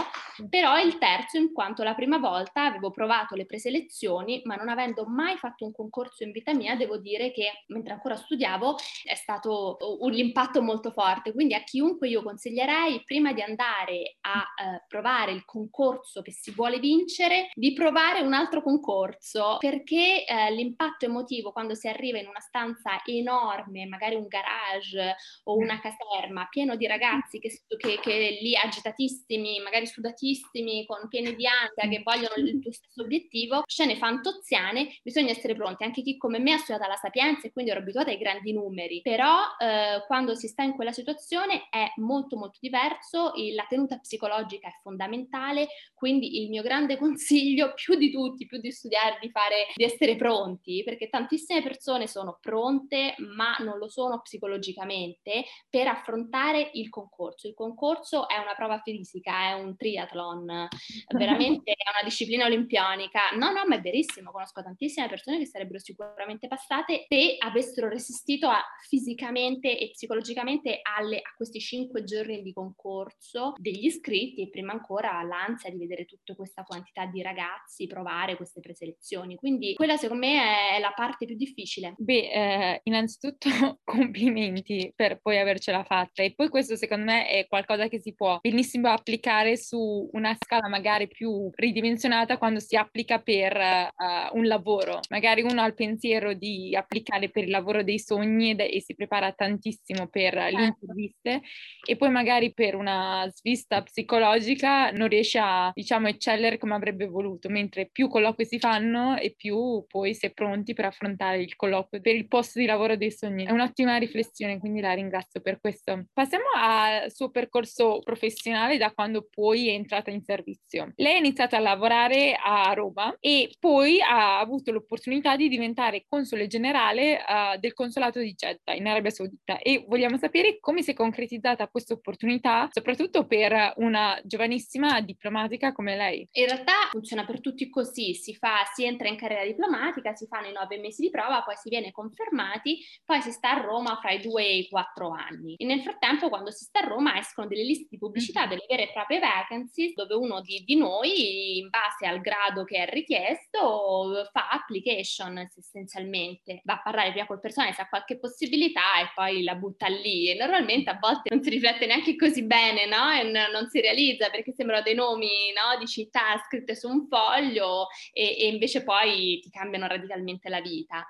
però 0.49 0.81
il 0.81 0.97
terzo 0.97 1.37
in 1.37 1.53
quanto 1.53 1.83
la 1.83 1.95
prima 1.95 2.17
volta 2.17 2.65
avevo 2.65 2.91
provato 2.91 3.35
le 3.35 3.45
preselezioni, 3.45 4.41
ma 4.45 4.55
non 4.55 4.71
avendo 4.71 5.05
mai 5.05 5.37
fatto 5.37 5.67
un 5.67 5.73
concorso 5.73 6.25
in 6.25 6.31
vita 6.31 6.55
mia, 6.55 6.75
devo 6.75 6.97
dire 6.97 7.31
che 7.31 7.65
mentre 7.67 7.93
ancora 7.93 8.17
studiavo 8.17 8.77
è 9.05 9.15
stato 9.15 9.77
un 10.01 10.15
impatto 10.15 10.63
molto 10.63 10.91
forte. 10.91 11.33
Quindi 11.35 11.53
a 11.53 11.63
chiunque 11.65 12.09
io 12.09 12.23
consiglierei, 12.23 13.03
prima 13.05 13.35
di 13.35 13.43
andare 13.43 14.17
a 14.23 14.41
eh, 14.41 14.85
provare 14.89 15.33
il 15.33 15.45
concorso 15.45 16.23
che 16.23 16.33
si 16.33 16.51
vuole 16.53 16.79
vincere, 16.79 17.51
di 17.53 17.75
provare 17.75 18.23
un 18.23 18.33
altro 18.33 18.63
concorso, 18.63 19.34
perché 19.59 20.25
eh, 20.25 20.53
l'impatto 20.53 21.05
emotivo 21.05 21.53
quando 21.53 21.75
si 21.75 21.88
arriva 21.88 22.19
in 22.19 22.26
una 22.26 22.41
stanza 22.41 23.03
enorme, 23.05 23.87
magari 23.87 24.14
un 24.14 24.26
garage 24.26 25.17
o 25.45 25.57
una 25.57 25.81
caserma, 25.81 26.47
pieno 26.49 26.76
di 26.76 26.87
ragazzi 26.87 27.38
che, 27.38 27.62
che, 27.76 27.99
che 28.00 28.38
lì 28.41 28.57
agitatissimi, 28.57 29.61
magari 29.61 29.87
sudatissimi, 29.87 30.87
con 30.87 31.09
pieni 31.09 31.35
di 31.35 31.47
ansia, 31.47 31.88
che 31.88 32.03
vogliono 32.03 32.35
il 32.37 32.61
tuo 32.61 32.73
stesso 32.73 33.03
obiettivo, 33.03 33.62
scene 33.67 33.97
fantoziane, 33.97 34.99
bisogna 35.03 35.31
essere 35.31 35.55
pronti. 35.55 35.85
Anche 35.85 36.03
chi 36.03 36.17
come 36.17 36.38
me 36.38 36.53
ha 36.53 36.59
studiato 36.59 36.88
la 36.88 36.97
Sapienza 36.97 37.47
e 37.47 37.53
quindi 37.53 37.71
ero 37.71 37.81
abituata 37.81 38.11
ai 38.11 38.19
grandi 38.19 38.53
numeri, 38.53 39.00
però 39.03 39.38
eh, 39.59 40.05
quando 40.07 40.35
si 40.35 40.49
sta 40.49 40.62
in 40.62 40.75
quella 40.75 40.93
situazione 40.93 41.69
è 41.71 41.93
molto 41.97 42.37
molto 42.37 42.59
diverso, 42.61 43.33
la 43.55 43.67
tenuta 43.69 43.99
psicologica 43.99 44.69
è 44.69 44.79
fondamentale, 44.83 45.69
quindi 45.95 46.43
il 46.43 46.49
mio 46.49 46.62
grande 46.62 46.97
consiglio, 46.99 47.73
più 47.75 47.97
di 47.97 48.11
tutti, 48.11 48.47
più 48.47 48.61
di 48.61 48.71
studiare, 48.71 49.19
di 49.25 49.31
fare, 49.31 49.66
di 49.75 49.85
essere 49.85 50.16
pronti, 50.16 50.83
perché 50.85 51.09
tantissime 51.09 51.62
persone 51.62 52.07
sono 52.07 52.38
pronte 52.40 53.14
ma 53.35 53.57
non 53.59 53.78
lo 53.78 53.88
sono 53.88 54.21
psicologicamente 54.21 55.45
per 55.69 55.88
affrontare 55.88 56.71
il 56.75 56.88
concorso. 56.88 57.49
Il 57.49 57.54
concorso 57.54 58.28
è 58.28 58.37
una 58.38 58.54
prova 58.54 58.81
fisica, 58.81 59.50
è 59.50 59.52
un 59.52 59.76
triathlon, 59.76 60.69
veramente 61.16 61.73
è 61.73 61.90
una 61.93 62.04
disciplina 62.04 62.47
olimpionica. 62.47 63.31
No, 63.37 63.50
no, 63.50 63.64
ma 63.66 63.76
è 63.76 63.81
verissimo, 63.81 64.31
conosco 64.31 64.62
tantissime 64.62 65.09
persone 65.09 65.38
che 65.38 65.47
sarebbero 65.47 65.78
sicuramente 65.78 66.49
passate 66.49 67.07
se 67.09 67.37
avessero 67.38 67.88
resistito 67.88 68.49
a, 68.49 68.62
fisicamente 68.88 69.78
e 69.78 69.90
psicologicamente 69.90 70.81
alle, 70.83 71.19
a 71.19 71.33
questi 71.37 71.61
cinque 71.61 72.04
giorni 72.04 72.43
di 72.43 72.52
concorso 72.52 73.52
degli 73.57 73.87
iscritti 73.87 74.43
e 74.43 74.50
prima 74.50 74.73
ancora 74.73 75.23
l'ansia 75.23 75.71
di 75.71 75.78
vedere 75.78 76.04
tutta 76.04 76.35
questa 76.35 76.62
quantità 76.62 77.07
di 77.07 77.23
ragazzi 77.23 77.87
provare 77.87 78.37
queste 78.37 78.61
preselezioni. 78.61 79.13
Quindi 79.37 79.75
quella 79.75 79.97
secondo 79.97 80.26
me 80.26 80.76
è 80.76 80.80
la 80.80 80.92
parte 80.94 81.26
più 81.26 81.37
difficile. 81.37 81.94
Beh, 81.99 82.30
eh, 82.30 82.80
innanzitutto 82.85 83.49
complimenti 83.85 84.92
per 84.94 85.18
poi 85.21 85.38
avercela 85.38 85.85
fatta 85.85 86.23
e 86.23 86.35
poi 86.35 86.49
questo 86.49 86.76
secondo 86.76 87.04
me 87.04 87.26
è 87.26 87.47
qualcosa 87.47 87.88
che 87.88 88.00
si 88.00 88.14
può 88.14 88.38
benissimo 88.40 88.88
applicare 88.88 89.56
su 89.56 90.09
una 90.12 90.37
scala 90.38 90.68
magari 90.68 91.09
più 91.09 91.50
ridimensionata 91.54 92.38
quando 92.38 92.61
si 92.61 92.76
applica 92.76 93.21
per 93.21 93.56
uh, 93.56 94.37
un 94.37 94.47
lavoro. 94.47 95.00
Magari 95.11 95.42
uno 95.42 95.61
ha 95.61 95.66
il 95.66 95.75
pensiero 95.75 96.33
di 96.35 96.75
applicare 96.76 97.30
per 97.30 97.44
il 97.44 97.50
lavoro 97.50 97.83
dei 97.83 97.99
sogni 97.99 98.50
ed, 98.50 98.61
e 98.61 98.80
si 98.80 98.94
prepara 98.94 99.33
tantissimo 99.33 100.09
per 100.09 100.35
certo. 100.35 100.56
le 100.56 100.64
interviste 100.64 101.42
e 101.87 101.97
poi 101.97 102.11
magari 102.11 102.52
per 102.52 102.75
una 102.75 103.26
svista 103.33 103.83
psicologica 103.83 104.90
non 104.90 105.09
riesce 105.09 105.38
a, 105.38 105.71
diciamo, 105.75 106.09
eccellere 106.09 106.59
come 106.59 106.75
avrebbe 106.75 107.06
voluto, 107.06 107.49
mentre 107.49 107.88
più 107.90 108.09
colloqui 108.09 108.44
si 108.44 108.59
fanno 108.59 109.04
e 109.17 109.35
più 109.37 109.85
poi 109.87 110.15
si 110.15 110.27
è 110.27 110.33
pronti 110.33 110.75
per 110.75 110.87
affrontare 110.87 111.43
il 111.43 111.57
colloquio 111.57 112.01
per 112.01 112.15
il 112.15 112.29
posto 112.29 112.59
di 112.59 112.67
lavoro 112.67 112.97
dei 112.97 113.11
sogni. 113.11 113.45
È 113.45 113.51
un'ottima 113.51 113.97
riflessione, 113.97 114.59
quindi 114.59 114.81
la 114.81 114.93
ringrazio 114.93 115.41
per 115.41 115.61
questo. 115.61 116.07
Passiamo 116.13 116.45
al 116.57 117.13
suo 117.13 117.31
percorso 117.31 118.01
professionale 118.03 118.77
da 118.77 118.93
quando 118.93 119.27
poi 119.31 119.69
è 119.69 119.73
entrata 119.73 120.11
in 120.11 120.23
servizio. 120.23 120.93
Lei 120.97 121.15
ha 121.15 121.19
iniziato 121.19 121.57
a 121.57 121.61
lavorare 121.61 122.37
a 122.43 122.73
Roma 122.73 123.17
e 123.21 123.55
poi 123.59 124.01
ha 124.01 124.39
avuto 124.39 124.73
l'opportunità 124.73 125.37
di 125.37 125.49
diventare 125.49 126.05
console 126.09 126.47
generale 126.47 127.17
uh, 127.17 127.59
del 127.59 127.73
consolato 127.73 128.19
di 128.19 128.35
Jeddah 128.35 128.75
in 128.75 128.87
Arabia 128.87 129.11
Saudita 129.11 129.59
e 129.59 129.85
vogliamo 129.87 130.17
sapere 130.17 130.59
come 130.61 130.83
si 130.83 130.91
è 130.91 130.95
concretizzata 130.95 131.69
questa 131.69 131.95
opportunità, 131.95 132.69
soprattutto 132.71 133.27
per 133.27 133.73
una 133.77 134.21
giovanissima 134.25 135.01
diplomatica 135.01 135.73
come 135.73 135.97
lei. 135.97 136.29
In 136.33 136.47
realtà 136.47 136.89
funziona 136.91 137.25
per 137.25 137.41
tutti 137.41 137.69
così, 137.69 138.15
si, 138.15 138.35
fa, 138.35 138.69
si 138.73 138.87
entra 138.95 139.09
in 139.09 139.17
carriera 139.17 139.45
diplomatica, 139.45 140.15
si 140.15 140.27
fanno 140.27 140.49
i 140.49 140.53
nove 140.53 140.79
mesi 140.79 141.03
di 141.03 141.11
prova, 141.11 141.43
poi 141.43 141.57
si 141.57 141.69
viene 141.69 141.91
confermati, 141.91 142.79
poi 143.05 143.21
si 143.21 143.31
sta 143.31 143.51
a 143.51 143.61
Roma 143.61 143.99
fra 144.01 144.11
i 144.11 144.21
due 144.21 144.45
e 144.45 144.59
i 144.59 144.69
quattro 144.69 145.11
anni. 145.11 145.55
E 145.57 145.65
nel 145.65 145.83
frattempo, 145.83 146.29
quando 146.29 146.51
si 146.51 146.65
sta 146.65 146.81
a 146.81 146.87
Roma, 146.87 147.19
escono 147.19 147.49
delle 147.49 147.65
liste 147.65 147.89
di 147.91 147.99
pubblicità, 147.99 148.41
mm-hmm. 148.41 148.49
delle 148.49 148.67
vere 148.69 148.83
e 148.89 148.93
proprie 148.93 149.19
vacancies, 149.19 149.95
dove 149.95 150.15
uno 150.15 150.41
di, 150.41 150.63
di 150.65 150.77
noi, 150.77 151.59
in 151.59 151.69
base 151.69 152.07
al 152.07 152.21
grado 152.21 152.65
che 152.65 152.85
è 152.85 152.91
richiesto, 152.91 154.29
fa 154.33 154.49
application 154.51 155.39
essenzialmente. 155.57 156.61
Va 156.65 156.75
a 156.75 156.83
parlare 156.83 157.11
prima 157.11 157.27
col 157.27 157.41
personale 157.41 157.75
se 157.75 157.83
ha 157.83 157.89
qualche 157.89 158.19
possibilità 158.19 159.01
e 159.01 159.11
poi 159.15 159.43
la 159.43 159.55
butta 159.55 159.89
lì. 159.89 160.31
E 160.31 160.35
normalmente 160.35 160.91
a 160.91 160.99
volte 161.01 161.35
non 161.35 161.43
si 161.43 161.51
riflette 161.51 161.87
neanche 161.87 162.17
così 162.17 162.45
bene, 162.45 162.87
no? 162.87 163.11
E 163.11 163.25
n- 163.25 163.51
non 163.53 163.69
si 163.69 163.81
realizza 163.81 164.31
perché 164.31 164.53
sembrano 164.53 164.83
dei 164.83 164.95
nomi 164.95 165.53
no? 165.53 165.79
di 165.79 165.87
città 165.87 166.41
scritte 166.47 166.75
su 166.75 166.89
un 166.89 167.07
foglio 167.09 167.89
e, 168.13 168.37
e 168.39 168.47
invece 168.49 168.74
invece 168.75 168.83
poi 168.83 169.40
ti 169.40 169.50
cambiano 169.50 169.87
radicalmente 169.87 170.49
la 170.49 170.61
vita. 170.61 171.07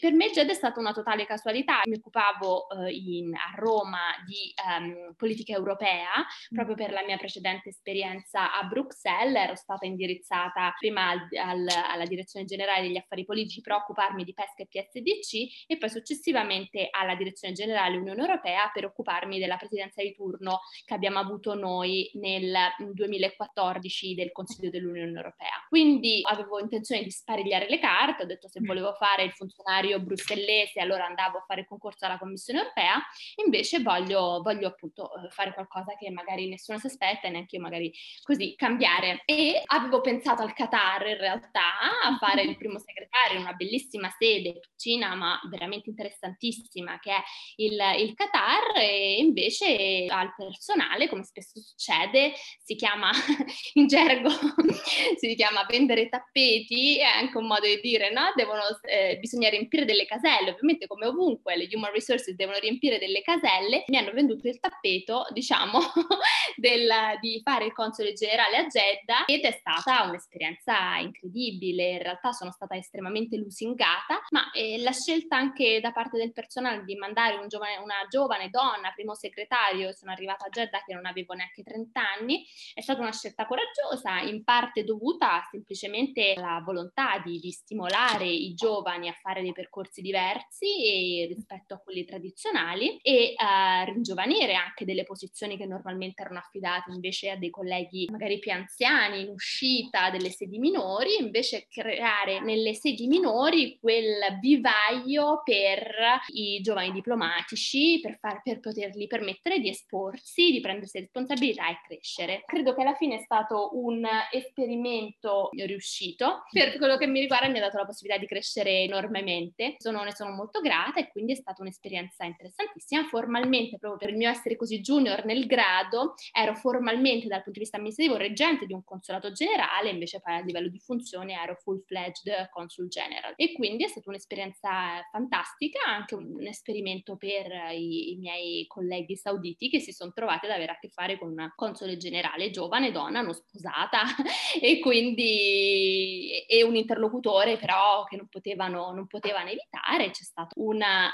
Per 0.00 0.12
me 0.12 0.30
Jed 0.30 0.48
è 0.48 0.54
stata 0.54 0.80
una 0.80 0.92
totale 0.92 1.26
casualità, 1.26 1.80
mi 1.84 1.96
occupavo 1.96 2.66
uh, 2.68 2.86
in, 2.86 3.34
a 3.34 3.54
Roma 3.56 4.00
di 4.24 4.52
um, 4.66 5.14
politica 5.16 5.54
europea 5.54 6.24
proprio 6.48 6.74
per 6.74 6.92
la 6.92 7.04
mia 7.04 7.16
precedente 7.16 7.68
esperienza 7.68 8.52
a 8.52 8.64
Bruxelles, 8.64 9.36
ero 9.36 9.54
stata 9.54 9.86
indirizzata 9.86 10.74
prima 10.78 11.10
al, 11.10 11.28
al, 11.36 11.66
alla 11.90 12.06
direzione 12.06 12.46
generale 12.46 12.82
degli 12.82 12.96
affari 12.96 13.24
politici 13.24 13.60
per 13.60 13.74
occuparmi 13.74 14.24
di 14.24 14.34
pesca 14.34 14.62
e 14.62 14.66
PSDC 14.66 15.66
e 15.66 15.76
poi 15.76 15.90
successivamente 15.90 16.88
alla 16.90 17.14
direzione 17.14 17.54
generale 17.54 17.96
Unione 17.96 18.20
Europea 18.20 18.70
per 18.72 18.86
occuparmi 18.86 19.38
della 19.38 19.56
presidenza 19.56 20.02
di 20.02 20.14
turno 20.14 20.60
che 20.84 20.94
abbiamo 20.94 21.18
avuto 21.18 21.54
noi 21.54 22.10
nel 22.14 22.54
2014 22.92 24.14
del 24.14 24.32
Consiglio 24.32 24.70
dell'Unione 24.70 25.12
Europea. 25.12 25.64
Quindi 25.68 26.20
avevo 26.24 26.58
intenzione 26.60 26.95
di 27.02 27.10
sparigliare 27.10 27.68
le 27.68 27.78
carte, 27.78 28.22
ho 28.22 28.26
detto 28.26 28.48
se 28.48 28.60
mm. 28.60 28.66
volevo 28.66 28.92
fare 28.94 29.24
il 29.24 29.32
funzionario 29.32 30.00
brussellese 30.00 30.80
allora 30.80 31.06
andavo 31.06 31.38
a 31.38 31.44
fare 31.46 31.62
il 31.62 31.66
concorso 31.66 32.04
alla 32.06 32.18
Commissione 32.18 32.60
Europea, 32.60 33.00
invece 33.44 33.80
voglio, 33.80 34.40
voglio 34.42 34.68
appunto 34.68 35.10
eh, 35.14 35.30
fare 35.30 35.52
qualcosa 35.52 35.96
che 35.96 36.10
magari 36.10 36.48
nessuno 36.48 36.78
si 36.78 36.86
aspetta 36.86 37.26
e 37.26 37.30
neanche 37.30 37.56
io 37.56 37.62
magari 37.62 37.92
così 38.22 38.54
cambiare. 38.54 39.22
E 39.24 39.62
avevo 39.66 40.00
pensato 40.00 40.42
al 40.42 40.52
Qatar 40.52 41.06
in 41.06 41.18
realtà 41.18 41.78
a 42.02 42.16
fare 42.18 42.42
il 42.42 42.56
primo 42.56 42.78
segretario 42.78 43.36
in 43.36 43.42
una 43.42 43.52
bellissima 43.52 44.10
sede 44.18 44.60
piccina 44.60 45.14
ma 45.14 45.40
veramente 45.50 45.90
interessantissima 45.90 46.98
che 46.98 47.10
è 47.10 47.22
il, 47.56 47.78
il 47.98 48.14
Qatar 48.14 48.76
e 48.78 49.18
invece 49.18 50.06
al 50.08 50.34
personale 50.34 51.08
come 51.08 51.24
spesso 51.24 51.60
succede 51.60 52.32
si 52.62 52.74
chiama 52.74 53.10
in 53.74 53.86
gergo 53.86 54.30
si 55.16 55.34
chiama 55.34 55.64
vendere 55.68 56.08
tappeti 56.08 56.85
è 56.94 57.04
anche 57.04 57.36
un 57.36 57.46
modo 57.46 57.66
di 57.66 57.80
dire 57.80 58.12
no? 58.12 58.32
Devono 58.34 58.62
eh, 58.82 59.18
bisogna 59.18 59.48
riempire 59.48 59.84
delle 59.84 60.06
caselle 60.06 60.50
ovviamente 60.50 60.86
come 60.86 61.06
ovunque 61.06 61.56
le 61.56 61.68
human 61.72 61.92
resources 61.92 62.34
devono 62.34 62.58
riempire 62.58 62.98
delle 62.98 63.22
caselle. 63.22 63.84
Mi 63.88 63.96
hanno 63.96 64.12
venduto 64.12 64.46
il 64.48 64.60
tappeto 64.60 65.26
diciamo 65.32 65.80
del, 66.56 66.88
di 67.20 67.40
fare 67.42 67.66
il 67.66 67.72
console 67.72 68.12
generale 68.12 68.58
a 68.58 68.66
Jeddah 68.66 69.24
ed 69.26 69.42
è 69.42 69.52
stata 69.52 70.02
un'esperienza 70.08 70.96
incredibile. 70.98 71.90
In 71.90 72.02
realtà 72.02 72.32
sono 72.32 72.52
stata 72.52 72.76
estremamente 72.76 73.36
lusingata 73.36 74.20
ma 74.30 74.50
eh, 74.52 74.78
la 74.78 74.92
scelta 74.92 75.36
anche 75.36 75.80
da 75.80 75.92
parte 75.92 76.16
del 76.16 76.32
personale 76.32 76.84
di 76.84 76.94
mandare 76.94 77.36
un 77.36 77.48
giovane, 77.48 77.76
una 77.78 78.06
giovane 78.08 78.50
donna 78.50 78.92
primo 78.94 79.14
segretario 79.14 79.92
sono 79.92 80.12
arrivata 80.12 80.44
a 80.46 80.48
Jeddah 80.48 80.82
che 80.84 80.94
non 80.94 81.06
avevo 81.06 81.34
neanche 81.34 81.62
30 81.62 82.00
anni 82.00 82.46
è 82.74 82.80
stata 82.80 83.00
una 83.00 83.12
scelta 83.12 83.46
coraggiosa 83.46 84.20
in 84.20 84.44
parte 84.44 84.84
dovuta 84.84 85.46
semplicemente 85.50 86.34
alla 86.36 86.60
volontà 86.64 86.75
di, 87.24 87.38
di 87.38 87.50
stimolare 87.50 88.26
i 88.26 88.54
giovani 88.54 89.08
a 89.08 89.16
fare 89.20 89.42
dei 89.42 89.52
percorsi 89.52 90.00
diversi 90.02 91.26
rispetto 91.26 91.74
a 91.74 91.78
quelli 91.78 92.04
tradizionali 92.04 92.98
e 92.98 93.34
a 93.36 93.84
ringiovanire 93.84 94.54
anche 94.54 94.84
delle 94.84 95.04
posizioni 95.04 95.56
che 95.56 95.66
normalmente 95.66 96.22
erano 96.22 96.38
affidate 96.38 96.90
invece 96.92 97.30
a 97.30 97.36
dei 97.36 97.50
colleghi 97.50 98.06
magari 98.10 98.38
più 98.38 98.52
anziani 98.52 99.22
in 99.22 99.28
uscita 99.28 100.10
delle 100.10 100.30
sedi 100.30 100.58
minori, 100.58 101.16
invece 101.20 101.66
creare 101.68 102.40
nelle 102.40 102.74
sedi 102.74 103.06
minori 103.06 103.78
quel 103.80 104.38
vivaio 104.40 105.42
per 105.44 106.20
i 106.32 106.60
giovani 106.60 106.92
diplomatici 106.92 108.00
per, 108.00 108.18
far, 108.18 108.42
per 108.42 108.60
poterli 108.60 109.06
permettere 109.06 109.58
di 109.58 109.68
esporsi, 109.68 110.50
di 110.50 110.60
prendersi 110.60 110.98
responsabilità 110.98 111.68
e 111.68 111.80
crescere. 111.86 112.42
Credo 112.46 112.74
che 112.74 112.82
alla 112.82 112.94
fine 112.94 113.16
è 113.16 113.22
stato 113.22 113.70
un 113.74 114.06
esperimento 114.32 115.50
riuscito. 115.52 116.44
Per 116.66 116.78
quello 116.78 116.96
che 116.96 117.06
mi 117.06 117.20
riguarda 117.20 117.48
mi 117.48 117.58
ha 117.58 117.62
dato 117.62 117.78
la 117.78 117.84
possibilità 117.84 118.20
di 118.20 118.26
crescere 118.26 118.82
enormemente. 118.82 119.76
Sono, 119.78 120.02
ne 120.02 120.12
sono 120.14 120.32
molto 120.32 120.60
grata 120.60 120.98
e 120.98 121.08
quindi 121.08 121.32
è 121.32 121.36
stata 121.36 121.62
un'esperienza 121.62 122.24
interessantissima. 122.24 123.04
Formalmente, 123.04 123.78
proprio 123.78 123.98
per 123.98 124.10
il 124.10 124.16
mio 124.16 124.28
essere 124.28 124.56
così 124.56 124.80
junior 124.80 125.24
nel 125.24 125.46
grado, 125.46 126.14
ero 126.32 126.54
formalmente 126.56 127.28
dal 127.28 127.42
punto 127.42 127.52
di 127.52 127.60
vista 127.60 127.76
amministrativo 127.76 128.16
reggente 128.16 128.66
di 128.66 128.72
un 128.72 128.82
consolato 128.82 129.30
generale, 129.30 129.90
invece 129.90 130.20
poi 130.20 130.34
a 130.34 130.40
livello 130.40 130.68
di 130.68 130.80
funzione 130.80 131.40
ero 131.40 131.54
full-fledged 131.54 132.48
consul 132.50 132.88
general. 132.88 133.34
E 133.36 133.52
quindi 133.52 133.84
è 133.84 133.88
stata 133.88 134.08
un'esperienza 134.08 134.68
fantastica, 135.10 135.80
anche 135.86 136.14
un, 136.14 136.44
esperimento 136.46 137.16
per 137.16 137.46
i, 137.72 138.12
i, 138.12 138.16
miei 138.16 138.66
colleghi 138.66 139.16
sauditi 139.16 139.68
che 139.68 139.80
si 139.80 139.92
sono 139.92 140.12
trovati 140.12 140.46
ad 140.46 140.52
avere 140.52 140.72
a 140.72 140.78
che 140.78 140.88
fare 140.88 141.18
con 141.18 141.30
una 141.30 141.52
console 141.54 141.96
generale 141.96 142.50
giovane, 142.50 142.90
donna, 142.90 143.20
non 143.20 143.34
sposata 143.34 144.02
e 144.60 144.78
quindi 144.80 146.44
e 146.48 146.55
un 146.62 146.76
interlocutore 146.76 147.56
però 147.56 148.04
che 148.04 148.16
non 148.16 148.28
potevano, 148.28 148.92
non 148.92 149.06
potevano 149.06 149.48
evitare. 149.48 150.10
C'è 150.10 150.22
stato 150.22 150.52
una, 150.56 151.08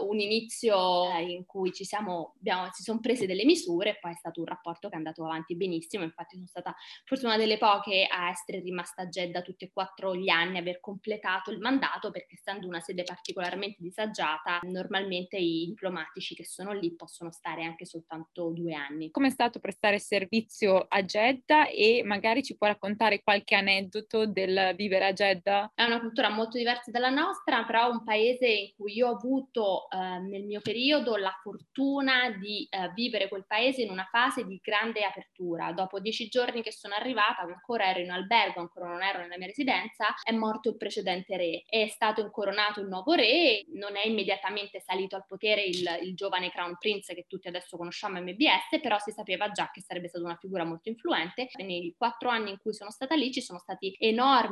uh, 0.00 0.06
un 0.06 0.18
inizio 0.18 1.08
in 1.18 1.44
cui 1.44 1.72
ci 1.72 1.84
siamo, 1.84 2.34
abbiamo, 2.38 2.68
si 2.72 2.82
sono 2.82 3.00
prese 3.00 3.26
delle 3.26 3.44
misure 3.44 3.90
e 3.90 3.98
poi 3.98 4.12
è 4.12 4.16
stato 4.16 4.40
un 4.40 4.46
rapporto 4.46 4.88
che 4.88 4.94
è 4.94 4.98
andato 4.98 5.24
avanti 5.24 5.56
benissimo. 5.56 6.04
Infatti 6.04 6.36
sono 6.36 6.46
stata 6.46 6.74
forse 7.04 7.26
una 7.26 7.36
delle 7.36 7.58
poche 7.58 8.06
a 8.10 8.30
essere 8.30 8.60
rimasta 8.60 9.02
a 9.02 9.08
Jeddah 9.08 9.42
tutti 9.42 9.64
e 9.64 9.70
quattro 9.72 10.14
gli 10.14 10.28
anni, 10.28 10.58
aver 10.58 10.80
completato 10.80 11.50
il 11.50 11.58
mandato 11.58 12.10
perché 12.10 12.34
essendo 12.34 12.66
una 12.66 12.80
sede 12.80 13.02
particolarmente 13.02 13.78
disagiata, 13.80 14.60
normalmente 14.62 15.36
i 15.36 15.66
diplomatici 15.66 16.34
che 16.34 16.44
sono 16.44 16.72
lì 16.72 16.94
possono 16.94 17.30
stare 17.30 17.64
anche 17.64 17.84
soltanto 17.84 18.50
due 18.50 18.74
anni. 18.74 19.10
Come 19.10 19.28
è 19.28 19.30
stato 19.30 19.60
prestare 19.60 19.98
servizio 19.98 20.86
a 20.88 21.02
Jeddah 21.02 21.68
e 21.68 22.02
magari 22.04 22.42
ci 22.42 22.56
può 22.56 22.66
raccontare 22.66 23.22
qualche 23.22 23.54
aneddoto 23.54 24.26
del 24.26 24.63
vivere 24.72 25.06
a 25.06 25.12
Jeddah? 25.12 25.72
È 25.74 25.84
una 25.84 26.00
cultura 26.00 26.28
molto 26.28 26.56
diversa 26.56 26.90
dalla 26.90 27.10
nostra, 27.10 27.64
però 27.64 27.90
un 27.90 28.04
paese 28.04 28.46
in 28.46 28.72
cui 28.76 28.94
io 28.94 29.08
ho 29.08 29.16
avuto 29.16 29.88
eh, 29.90 30.18
nel 30.20 30.44
mio 30.44 30.60
periodo 30.60 31.16
la 31.16 31.36
fortuna 31.42 32.30
di 32.30 32.66
eh, 32.70 32.90
vivere 32.94 33.28
quel 33.28 33.46
paese 33.46 33.82
in 33.82 33.90
una 33.90 34.08
fase 34.10 34.44
di 34.44 34.60
grande 34.62 35.04
apertura. 35.04 35.72
Dopo 35.72 36.00
dieci 36.00 36.28
giorni 36.28 36.62
che 36.62 36.72
sono 36.72 36.94
arrivata, 36.94 37.42
ancora 37.42 37.88
ero 37.88 38.00
in 38.00 38.10
albergo, 38.10 38.60
ancora 38.60 38.88
non 38.88 39.02
ero 39.02 39.18
nella 39.18 39.36
mia 39.36 39.46
residenza, 39.46 40.14
è 40.22 40.32
morto 40.32 40.70
il 40.70 40.76
precedente 40.76 41.36
re. 41.36 41.62
È 41.66 41.86
stato 41.88 42.20
incoronato 42.20 42.80
il 42.80 42.88
nuovo 42.88 43.12
re, 43.12 43.64
non 43.72 43.96
è 43.96 44.06
immediatamente 44.06 44.80
salito 44.80 45.16
al 45.16 45.26
potere 45.26 45.62
il, 45.64 45.84
il 46.02 46.14
giovane 46.14 46.50
Crown 46.50 46.76
Prince 46.78 47.14
che 47.14 47.26
tutti 47.26 47.48
adesso 47.48 47.76
conosciamo 47.76 48.20
MBS, 48.20 48.80
però 48.80 48.98
si 48.98 49.10
sapeva 49.10 49.50
già 49.50 49.70
che 49.72 49.80
sarebbe 49.80 50.08
stata 50.08 50.24
una 50.24 50.36
figura 50.36 50.64
molto 50.64 50.88
influente. 50.88 51.48
Nei 51.56 51.94
quattro 51.96 52.28
anni 52.28 52.50
in 52.50 52.58
cui 52.58 52.74
sono 52.74 52.90
stata 52.90 53.14
lì 53.14 53.32
ci 53.32 53.40
sono 53.40 53.58
stati 53.58 53.94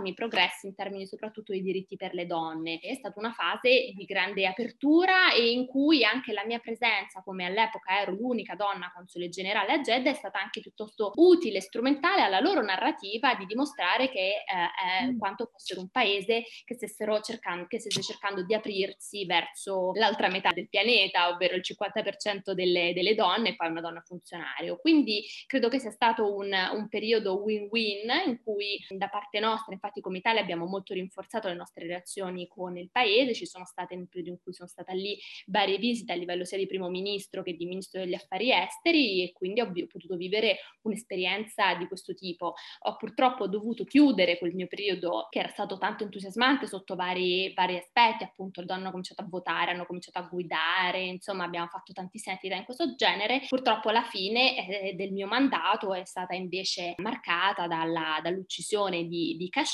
enormi 0.02 0.14
progressi 0.14 0.66
in 0.66 0.74
termini 0.74 1.06
soprattutto 1.06 1.52
di 1.52 1.62
diritti 1.62 1.96
per 1.96 2.12
le 2.12 2.26
donne. 2.26 2.80
È 2.80 2.94
stata 2.94 3.18
una 3.18 3.32
fase 3.32 3.92
di 3.94 4.04
grande 4.04 4.46
apertura 4.46 5.32
e 5.32 5.50
in 5.50 5.66
cui 5.66 6.04
anche 6.04 6.32
la 6.32 6.44
mia 6.44 6.58
presenza, 6.58 7.22
come 7.22 7.46
all'epoca 7.46 8.00
ero 8.00 8.12
l'unica 8.12 8.54
donna 8.54 8.90
console 8.94 9.28
generale 9.28 9.72
a 9.72 9.80
Jeddah, 9.80 10.10
è 10.10 10.14
stata 10.14 10.40
anche 10.40 10.60
piuttosto 10.60 11.12
utile 11.14 11.58
e 11.58 11.62
strumentale 11.62 12.22
alla 12.22 12.40
loro 12.40 12.62
narrativa 12.62 13.34
di 13.36 13.46
dimostrare 13.46 14.10
che 14.10 14.18
eh, 14.18 15.08
eh, 15.08 15.16
quanto 15.16 15.48
fossero 15.50 15.80
un 15.80 15.88
paese 15.88 16.42
che 16.64 16.74
stessero 16.74 17.20
cercando, 17.20 17.66
che 17.66 17.78
stesse 17.78 18.02
cercando 18.02 18.42
di 18.44 18.54
aprirsi 18.54 19.24
verso 19.24 19.92
l'altra 19.94 20.28
metà 20.28 20.50
del 20.52 20.68
pianeta, 20.68 21.28
ovvero 21.28 21.54
il 21.54 21.62
50% 21.62 22.52
delle, 22.52 22.92
delle 22.92 23.14
donne 23.14 23.50
e 23.50 23.56
poi 23.56 23.68
una 23.68 23.80
donna 23.80 24.02
funzionario. 24.04 24.78
Quindi 24.78 25.24
credo 25.46 25.68
che 25.68 25.78
sia 25.78 25.90
stato 25.90 26.34
un, 26.34 26.50
un 26.72 26.88
periodo 26.88 27.40
win-win 27.42 28.10
in 28.26 28.42
cui 28.42 28.78
da 28.88 29.08
parte 29.08 29.38
nostra, 29.38 29.72
infatti 29.72 29.91
come 30.00 30.18
Italia 30.18 30.40
abbiamo 30.40 30.66
molto 30.66 30.94
rinforzato 30.94 31.48
le 31.48 31.54
nostre 31.54 31.86
relazioni 31.86 32.46
con 32.48 32.76
il 32.76 32.90
paese, 32.90 33.34
ci 33.34 33.46
sono 33.46 33.64
state 33.64 33.94
nel 33.96 34.08
periodo 34.08 34.30
in 34.30 34.38
cui 34.42 34.52
sono 34.52 34.68
stata 34.68 34.92
lì 34.92 35.18
varie 35.46 35.78
visite 35.78 36.12
a 36.12 36.16
livello 36.16 36.44
sia 36.44 36.58
di 36.58 36.66
primo 36.66 36.88
ministro 36.88 37.42
che 37.42 37.54
di 37.54 37.66
ministro 37.66 38.00
degli 38.00 38.14
affari 38.14 38.52
esteri 38.52 39.22
e 39.22 39.32
quindi 39.32 39.60
ho, 39.60 39.66
ho 39.66 39.86
potuto 39.86 40.16
vivere 40.16 40.58
un'esperienza 40.82 41.74
di 41.74 41.86
questo 41.86 42.14
tipo. 42.14 42.54
Ho 42.80 42.96
purtroppo 42.96 43.48
dovuto 43.48 43.84
chiudere 43.84 44.38
quel 44.38 44.54
mio 44.54 44.66
periodo 44.66 45.26
che 45.30 45.40
era 45.40 45.48
stato 45.48 45.78
tanto 45.78 46.04
entusiasmante 46.04 46.66
sotto 46.66 46.94
vari, 46.94 47.52
vari 47.54 47.76
aspetti, 47.76 48.24
appunto 48.24 48.60
le 48.60 48.66
donne 48.66 48.82
hanno 48.82 48.90
cominciato 48.90 49.22
a 49.22 49.26
votare, 49.28 49.72
hanno 49.72 49.86
cominciato 49.86 50.18
a 50.18 50.22
guidare, 50.22 51.02
insomma 51.02 51.44
abbiamo 51.44 51.66
fatto 51.66 51.92
tantissime 51.92 52.36
attività 52.36 52.58
in 52.58 52.64
questo 52.64 52.94
genere. 52.94 53.42
Purtroppo 53.48 53.90
la 53.90 54.02
fine 54.02 54.90
eh, 54.90 54.94
del 54.94 55.12
mio 55.12 55.26
mandato 55.26 55.92
è 55.94 56.04
stata 56.04 56.34
invece 56.34 56.94
marcata 56.98 57.66
dalla, 57.66 58.20
dall'uccisione 58.22 59.06
di, 59.06 59.36
di 59.36 59.48
Khashoggi 59.48 59.71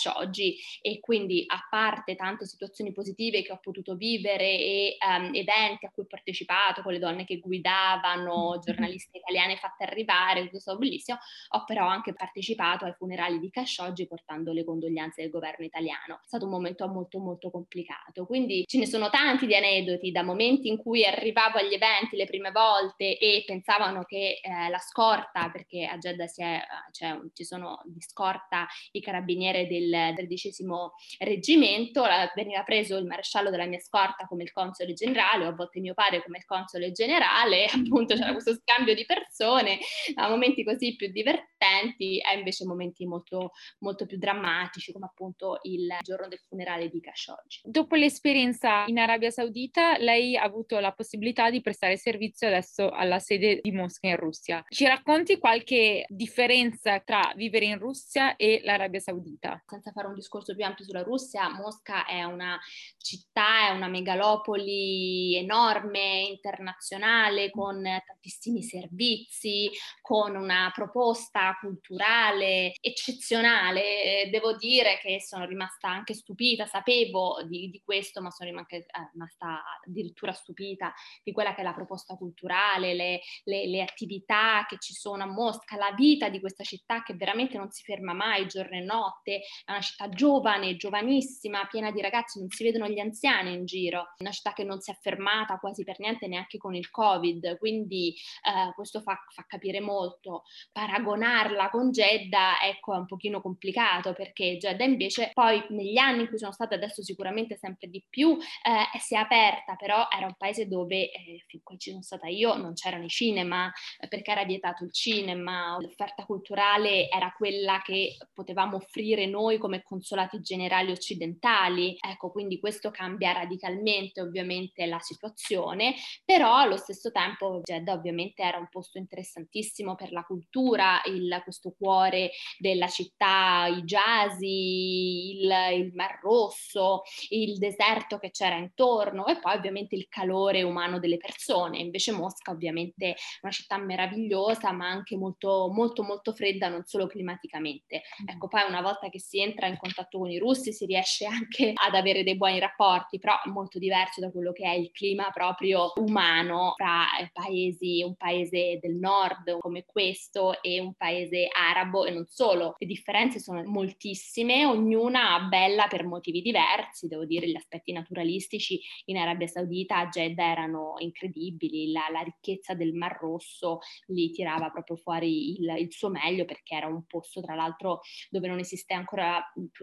e 0.81 1.01
quindi 1.01 1.45
a 1.47 1.67
parte 1.69 2.17
tante 2.17 2.47
situazioni 2.47 2.93
positive 2.93 3.43
che 3.43 3.53
ho 3.53 3.61
potuto 3.61 3.95
vivere 3.95 4.45
e 4.45 4.97
um, 5.07 5.31
eventi 5.35 5.87
a 5.87 5.91
cui 5.91 6.05
ho 6.05 6.07
partecipato 6.07 6.83
con 6.83 6.93
le 6.93 6.99
donne 6.99 7.25
che 7.25 7.39
guidavano, 7.39 8.51
mm-hmm. 8.51 8.61
giornaliste 8.61 9.19
italiane 9.19 9.57
fatte 9.57 9.85
arrivare, 9.85 10.45
tutto 10.45 10.61
stato 10.61 10.79
bellissimo, 10.79 11.19
ho 11.51 11.65
però 11.65 11.87
anche 11.87 12.15
partecipato 12.15 12.85
ai 12.85 12.95
funerali 12.95 13.39
di 13.39 13.51
Khashoggi 13.51 14.07
portando 14.07 14.53
le 14.53 14.65
condoglianze 14.65 15.23
del 15.23 15.31
governo 15.31 15.65
italiano. 15.65 16.21
È 16.23 16.27
stato 16.27 16.47
un 16.47 16.51
momento 16.51 16.89
molto 16.89 17.19
molto 17.19 17.51
complicato, 17.51 18.27
quindi 18.27 18.65
ce 18.67 18.79
ne 18.79 18.87
sono 18.87 19.11
tanti 19.11 19.47
di 19.47 19.55
aneddoti 19.55 20.11
da 20.11 20.23
momenti 20.23 20.69
in 20.69 20.79
cui 20.79 21.05
arrivavo 21.05 21.59
agli 21.59 21.75
eventi, 21.75 22.17
le 22.17 22.25
prime 22.25 22.39
prime 22.39 22.51
volte 22.53 23.19
e 23.19 23.43
pensavano 23.47 24.05
che 24.05 24.41
eh, 24.43 24.69
la 24.69 24.79
scorta, 24.79 25.51
perché 25.51 25.85
a 25.85 25.99
Jeddah 25.99 26.27
è, 26.37 26.61
cioè, 26.93 27.19
ci 27.33 27.45
sono 27.45 27.81
di 27.85 28.01
scorta 28.01 28.67
i 28.93 29.01
carabinieri 29.01 29.67
del 29.67 29.88
tredicesimo 30.15 30.93
reggimento, 31.19 32.05
veniva 32.35 32.63
preso 32.63 32.97
il 32.97 33.07
maresciallo 33.07 33.51
della 33.51 33.67
mia 33.67 33.81
scorta 33.81 34.27
come 34.27 34.43
il 34.43 34.53
console 34.53 34.93
generale, 34.93 35.45
o 35.45 35.49
a 35.49 35.55
volte 35.55 35.81
mio 35.81 35.95
padre 35.95 36.23
come 36.23 36.39
il 36.39 36.45
console 36.45 36.93
generale, 36.93 37.67
appunto 37.73 38.15
c'era 38.15 38.33
questo 38.33 38.55
scambio 38.55 38.95
di 38.95 39.05
persone, 39.05 39.79
a 40.15 40.29
momenti 40.29 40.65
così 40.65 40.97
più 40.97 41.11
divertenti 41.11 42.19
e 42.19 42.37
invece 42.37 42.65
momenti 42.65 43.07
molto, 43.07 43.53
molto 43.81 44.07
più 44.07 44.19
drammatici 44.19 44.93
come 44.93 45.07
appunto 45.07 45.59
il 45.63 45.97
giorno 46.03 46.29
del 46.29 46.41
funerale 46.47 46.89
di 46.89 47.01
Khashoggi. 47.01 47.61
Dopo 47.65 47.95
l'esperienza 47.95 48.85
in 48.87 48.99
Arabia 48.99 49.31
Saudita, 49.31 49.99
lei 49.99 50.37
ha 50.37 50.43
avuto 50.43 50.79
la 50.79 50.93
possibilità 50.93 51.51
di 51.51 51.61
prestare 51.61 51.97
servizio 51.97 52.49
adesso 52.49 52.91
alla 52.91 53.19
sede 53.19 53.61
di 53.63 53.73
Mosca 53.73 54.09
in 54.09 54.17
Russia. 54.17 54.65
Ci 54.69 54.87
racconti 54.87 55.39
qualche 55.39 56.05
differenza 56.09 57.01
tra 57.01 57.33
vivere 57.37 57.67
in 57.67 57.79
Russia 57.79 58.37
e 58.37 58.61
l'Arabia 58.65 59.01
Saudita? 59.01 59.63
Senza 59.79 59.93
fare 59.93 60.09
un 60.09 60.15
discorso 60.15 60.57
più 60.57 60.65
ampio 60.65 60.85
sulla 60.85 61.05
Russia, 61.05 61.49
Mosca 61.51 62.05
è 62.05 62.25
una 62.25 62.59
città, 62.97 63.69
è 63.69 63.71
una 63.71 63.87
megalopoli 63.87 65.37
enorme, 65.37 66.23
internazionale, 66.23 67.51
con 67.51 67.81
tantissimi 67.81 68.65
servizi, 68.65 69.71
con 70.01 70.35
una 70.35 70.73
proposta 70.75 71.57
culturale 71.61 72.73
eccezionale. 72.81 74.29
Devo 74.33 74.57
dire 74.57 74.99
che 75.01 75.23
sono 75.23 75.47
rimasta 75.47 75.89
anche 75.89 76.13
stupita, 76.13 76.67
sapevo 76.67 77.45
di, 77.45 77.71
di 77.71 77.81
questo, 77.85 78.21
ma 78.21 78.33
sono 78.33 78.51
rimasta, 78.51 78.75
eh, 78.75 78.85
rimasta, 79.13 79.63
addirittura 79.87 80.33
stupita 80.33 80.93
di 81.23 81.31
quella 81.31 81.55
che 81.55 81.61
è 81.61 81.65
la 81.65 81.73
proposta 81.73 82.17
culturale, 82.17 82.95
le, 82.95 83.21
le, 83.45 83.69
le 83.69 83.83
attività 83.83 84.67
che 84.69 84.79
ci 84.81 84.93
sono 84.93 85.23
a 85.23 85.27
Mosca, 85.27 85.77
la 85.77 85.93
vita 85.93 86.29
di 86.29 86.41
questa 86.41 86.65
città 86.65 87.05
che 87.05 87.15
veramente 87.15 87.57
non 87.57 87.71
si 87.71 87.85
ferma 87.85 88.13
mai 88.13 88.49
giorno 88.49 88.77
e 88.77 88.81
notte, 88.81 89.43
è 89.69 89.73
una 89.73 89.81
città 89.83 90.09
giovane, 90.09 90.77
giovanissima, 90.77 91.67
piena 91.67 91.91
di 91.91 92.01
ragazzi, 92.01 92.39
non 92.39 92.49
si 92.49 92.65
vedono 92.65 92.89
gli 92.89 92.99
anziani 92.99 93.53
in 93.53 93.67
giro, 93.67 94.15
una 94.17 94.31
città 94.31 94.55
che 94.55 94.65
non 94.65 94.81
si 94.81 94.91
è 94.91 94.97
fermata 94.99 95.59
quasi 95.59 95.85
per 95.85 96.01
niente 96.01 96.27
neanche 96.27 96.57
con 96.57 96.75
il 96.75 96.89
Covid, 96.91 97.59
quindi 97.59 98.15
eh, 98.15 98.73
questo 98.75 99.03
fa, 99.03 99.23
fa 99.29 99.45
capire 99.47 99.81
molto. 99.81 100.45
Paragonarla 100.73 101.69
con 101.69 101.91
Jeddah, 101.91 102.63
ecco, 102.63 102.95
è 102.95 102.97
un 102.97 103.05
pochino 103.05 103.43
complicato 103.43 104.15
perché 104.15 104.57
Jeddah 104.57 104.87
invece 104.87 105.33
poi 105.35 105.63
negli 105.69 105.99
anni 105.99 106.23
in 106.23 106.29
cui 106.29 106.39
sono 106.39 106.53
stata 106.53 106.75
adesso 106.75 107.03
sicuramente 107.03 107.59
sempre 107.59 107.89
di 107.89 108.03
più 108.09 108.39
eh, 108.39 108.99
si 108.99 109.15
è 109.15 109.19
aperta, 109.19 109.77
però 109.77 110.09
era 110.11 110.25
un 110.25 110.35
paese 110.39 110.67
dove 110.67 111.11
eh, 111.11 111.45
fin 111.47 111.61
qui 111.63 111.79
ci 111.79 111.91
sono 111.91 112.03
stata 112.03 112.27
io 112.29 112.57
non 112.57 112.73
c'erano 112.73 113.05
i 113.05 113.09
cinema 113.09 113.71
perché 114.09 114.31
era 114.31 114.45
vietato 114.45 114.85
il 114.85 114.95
cinema, 114.95 115.77
l'offerta 115.79 116.25
culturale 116.25 117.11
era 117.11 117.35
quella 117.37 117.83
che 117.85 118.17
potevamo 118.33 118.77
offrire 118.77 119.27
noi 119.27 119.58
come 119.59 119.83
consolati 119.83 120.41
generali 120.41 120.91
occidentali, 120.91 121.97
ecco 122.01 122.31
quindi 122.31 122.59
questo 122.59 122.91
cambia 122.91 123.33
radicalmente 123.33 124.21
ovviamente 124.21 124.87
la 124.87 124.99
situazione, 125.01 125.95
però 126.25 126.57
allo 126.57 126.77
stesso 126.77 127.11
tempo 127.11 127.61
Jeddah 127.63 127.95
ovviamente 127.95 128.43
era 128.43 128.59
un 128.59 128.69
posto 128.71 128.99
interessantissimo 128.99 129.95
per 129.95 130.13
la 130.13 130.23
cultura, 130.23 131.01
il, 131.07 131.41
questo 131.43 131.75
cuore 131.77 132.31
della 132.59 132.89
città, 132.89 133.67
i 133.67 133.83
jazzy, 133.83 135.41
il, 135.41 135.53
il 135.75 135.93
Mar 135.95 136.19
Rosso, 136.23 137.03
il 137.31 137.59
deserto 137.59 138.19
che 138.19 138.31
c'era 138.31 138.57
intorno 138.57 139.27
e 139.27 139.39
poi 139.39 139.57
ovviamente 139.57 139.95
il 139.95 140.09
calore 140.09 140.63
umano 140.63 140.99
delle 140.99 141.17
persone. 141.17 141.79
Invece 141.79 142.13
Mosca 142.13 142.51
ovviamente 142.51 143.11
è 143.11 143.17
una 143.43 143.53
città 143.53 143.79
meravigliosa 143.79 144.73
ma 144.73 144.89
anche 144.89 145.17
molto 145.17 145.71
molto 145.73 146.03
molto 146.03 146.33
fredda 146.33 146.69
non 146.69 146.85
solo 146.85 147.07
climaticamente. 147.07 148.03
Mm. 148.23 148.29
Ecco 148.29 148.49
poi 148.49 148.63
una 148.69 148.81
volta 148.81 149.09
che 149.09 149.21
si 149.21 149.41
entra 149.41 149.48
in 149.67 149.77
contatto 149.77 150.19
con 150.19 150.31
i 150.31 150.39
russi 150.39 150.73
si 150.73 150.87
riesce 150.87 151.27
anche 151.27 151.73
ad 151.75 151.95
avere 151.95 152.23
dei 152.23 152.37
buoni 152.37 152.59
rapporti, 152.59 153.19
però 153.19 153.35
molto 153.47 153.79
diverso 153.79 154.21
da 154.21 154.31
quello 154.31 154.53
che 154.53 154.65
è 154.65 154.75
il 154.75 154.91
clima 154.93 155.31
proprio 155.31 155.93
umano 155.97 156.75
fra 156.77 157.07
paesi, 157.33 158.03
un 158.03 158.17
paese 158.17 158.79
del 158.81 158.97
nord 158.97 159.59
come 159.59 159.85
questo 159.85 160.63
e 160.63 160.81
un 160.81 160.95
paese 160.95 161.49
arabo 161.51 162.05
e 162.05 162.11
non 162.11 162.27
solo. 162.27 162.75
Le 162.79 162.87
differenze 162.87 163.39
sono 163.39 163.63
moltissime, 163.65 164.65
ognuna 164.65 165.41
bella 165.49 165.87
per 165.89 166.05
motivi 166.05 166.43
diversi, 166.43 167.09
devo 167.09 167.25
dire 167.25 167.49
gli 167.49 167.57
aspetti 167.57 167.93
naturalistici 167.93 168.81
in 169.07 169.17
Arabia 169.17 169.47
Saudita 169.47 169.99
a 169.99 170.09
Jeddah 170.09 170.51
erano 170.51 170.95
incredibili, 170.99 171.91
la, 171.93 172.07
la 172.11 172.21
ricchezza 172.21 172.75
del 172.75 172.93
Mar 172.93 173.19
Rosso 173.21 173.81
li 174.07 174.31
tirava 174.31 174.71
proprio 174.71 174.97
fuori 174.97 175.59
il, 175.59 175.75
il, 175.79 175.93
suo 175.93 176.09
meglio 176.09 176.45
perché 176.45 176.75
era 176.75 176.87
un 176.87 177.05
posto 177.07 177.41
tra 177.41 177.55
l'altro 177.55 178.01
dove 178.31 178.49
non 178.49 178.59
esiste 178.59 178.95
ancora, 178.95 179.38